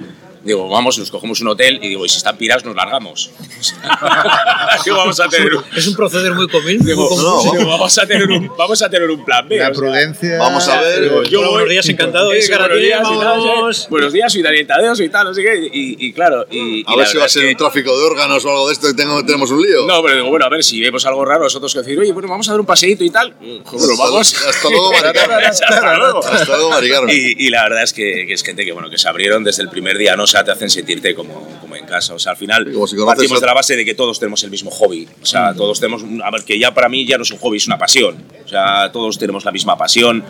[0.44, 1.78] Digo, vamos, nos cogemos un hotel.
[1.82, 3.30] Y digo, y si están pirados, nos largamos.
[4.84, 5.64] digo, vamos a tener un.
[5.76, 6.78] Es un proceder muy común.
[6.80, 9.56] Digo, muy no, digo, vamos, a tener un, vamos a tener un plan B.
[9.58, 10.38] La prudencia.
[10.38, 11.02] Vamos a ver.
[11.02, 12.32] Digo, yo Hola, voy- buenos días, encantado.
[12.32, 13.86] Eso, Eh, buenos días, y tal, vamos.
[13.90, 15.70] Buenos días, soy Daniel Tadeo, soy tal, no sé qué.
[15.72, 18.44] Y, y claro, y, A ver si va a ser que- un tráfico de órganos
[18.44, 19.86] o algo de esto y tengo- tenemos un lío.
[19.86, 22.28] No, pero digo, bueno, a ver, si vemos algo raro, nosotros que decir, oye, bueno,
[22.28, 23.34] vamos a dar un paseíto y tal.
[23.40, 24.34] Bueno, vamos.
[24.46, 25.44] Hasta luego, Mari Carmen.
[25.44, 26.18] Hasta luego.
[26.24, 27.16] Hasta luego, Mari Carmen.
[27.16, 29.62] Y, y la verdad es que, que es gente que, bueno, que se abrieron desde
[29.62, 30.26] el primer día, ¿no?
[30.34, 32.12] Sea, te hacen sentirte como, como en casa.
[32.12, 34.68] O sea, al final si partimos de la base de que todos tenemos el mismo
[34.70, 35.06] hobby.
[35.22, 37.38] O sea, todos tenemos, un- a ver, que ya para mí ya no es un
[37.38, 38.16] hobby, es una pasión.
[38.44, 40.24] O sea, todos tenemos la misma pasión.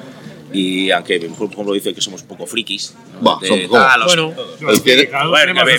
[0.55, 2.95] Y aunque, como lo dice, que somos un poco frikis.
[5.29, 5.75] Bueno, me-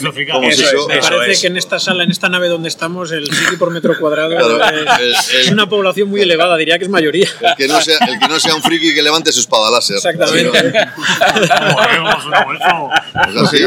[0.97, 1.41] Eso parece es.
[1.41, 4.63] que en esta sala, en esta nave donde estamos, el sitio por metro cuadrado Claro,
[4.65, 7.27] es, el- el- es una población muy elevada, diría que es mayoría.
[7.41, 9.95] el que no sea, el que no sea un friki que levante su espada láser.
[9.95, 10.85] Exactamente.
[11.71, 12.73] Movemos una bolsa.
[13.33, 13.61] ¿No es así?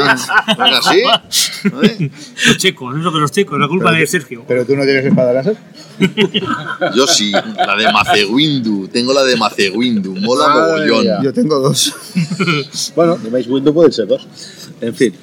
[0.59, 0.99] ¿No es así?
[0.99, 2.11] ¿Eh?
[2.47, 4.45] Los chicos, eso que los chicos, la culpa de Sergio.
[4.47, 5.57] Pero tú no tienes espada láser.
[6.95, 8.87] Yo sí, la de Macewindu.
[8.89, 10.15] Tengo la de Macewindu.
[10.15, 10.98] Mola mogollón.
[11.03, 11.93] Yo tengo dos.
[12.97, 14.27] Bueno, de Mace Window pueden ser dos.
[14.81, 15.15] En fin.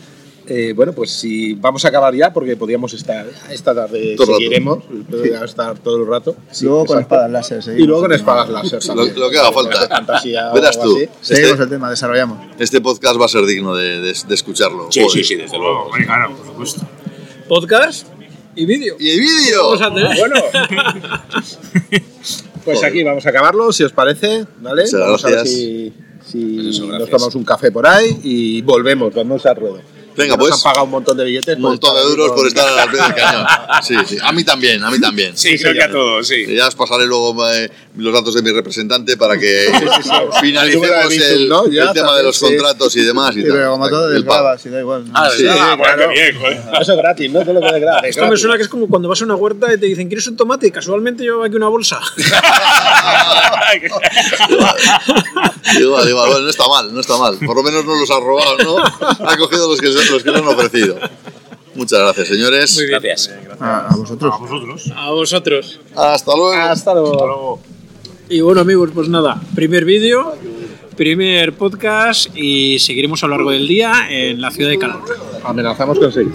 [0.47, 4.27] Eh, bueno, pues si vamos a acabar ya, porque podríamos estar esta tarde, Todo el
[4.27, 4.37] rato.
[4.37, 6.35] seguiremos, podríamos estar todo el rato.
[6.51, 7.63] Sí, Luego con espadas láser.
[7.79, 9.87] Y luego con espadas láser Lo, lo que haga falta.
[9.87, 10.95] Fantasía Verás tú.
[10.97, 11.09] así.
[11.21, 12.37] Seguimos Este, el tema, desarrollamos.
[12.59, 14.87] este podcast va a ser digno de, de- de escucharlo.
[14.91, 15.11] Sí, Joder.
[15.13, 15.89] sí, sí, desde luego.
[16.05, 16.81] Claro, por supuesto.
[17.49, 18.07] Podcast
[18.55, 18.97] y vídeo.
[18.99, 19.63] ¿Y vídeo?
[19.63, 20.15] Vamos a tener.
[20.19, 20.35] Bueno,
[22.65, 24.83] pues aquí vamos a acabarlo, si os parece, ¿vale?
[24.83, 25.93] Muchas vamos a ver si,
[26.25, 29.94] si Pues eso, nos tomamos un café por ahí y volvemos, vamos al ruedo.
[30.17, 30.53] Venga, Nos pues.
[30.53, 31.55] han pagado un montón de billetes.
[31.57, 33.45] Un montón de euros por estar al pie del cañón.
[33.83, 34.17] Sí, sí.
[34.23, 35.35] A mí también, a mí también.
[35.37, 36.45] Sí, creo que a todos, sí.
[36.55, 41.49] Ya os pasaré luego eh, los datos de mi representante para que número finalicemos el,
[41.49, 41.67] ¿no?
[41.69, 42.45] Ya el tema de los sí.
[42.45, 43.35] contratos y demás.
[43.35, 43.51] Y Sí, tal.
[43.57, 44.49] pero como todo El pago.
[44.53, 45.05] desgrabas y da igual.
[45.05, 45.11] ¿no?
[45.15, 46.11] Ah, Sí, ah, bueno, claro.
[46.13, 46.61] qué bien, joder.
[46.81, 47.39] Eso es gratis, ¿no?
[47.41, 48.09] Todo lo que es gratis.
[48.11, 50.25] Esto me suena que es como cuando vas a una huerta y te dicen, ¿quieres
[50.27, 50.67] un tomate?
[50.67, 51.99] Y casualmente llevo aquí una bolsa.
[55.79, 57.37] Igual, igual, bueno, no está mal, no está mal.
[57.45, 58.77] Por lo menos no los ha robado, ¿no?
[59.27, 60.97] Ha cogido los que, los que le han ofrecido.
[61.75, 62.75] Muchas gracias, señores.
[62.75, 62.99] Muy bien.
[63.01, 63.35] Gracias.
[63.59, 64.33] A, a vosotros.
[64.33, 64.91] A vosotros.
[64.95, 65.79] A vosotros.
[65.95, 66.53] Hasta luego.
[66.53, 67.59] Hasta luego.
[68.27, 70.33] Y bueno amigos, pues nada, primer vídeo,
[70.97, 75.15] primer podcast y seguiremos a lo largo del día en la ciudad de Calahorra.
[75.43, 76.33] Amenazamos con seguir.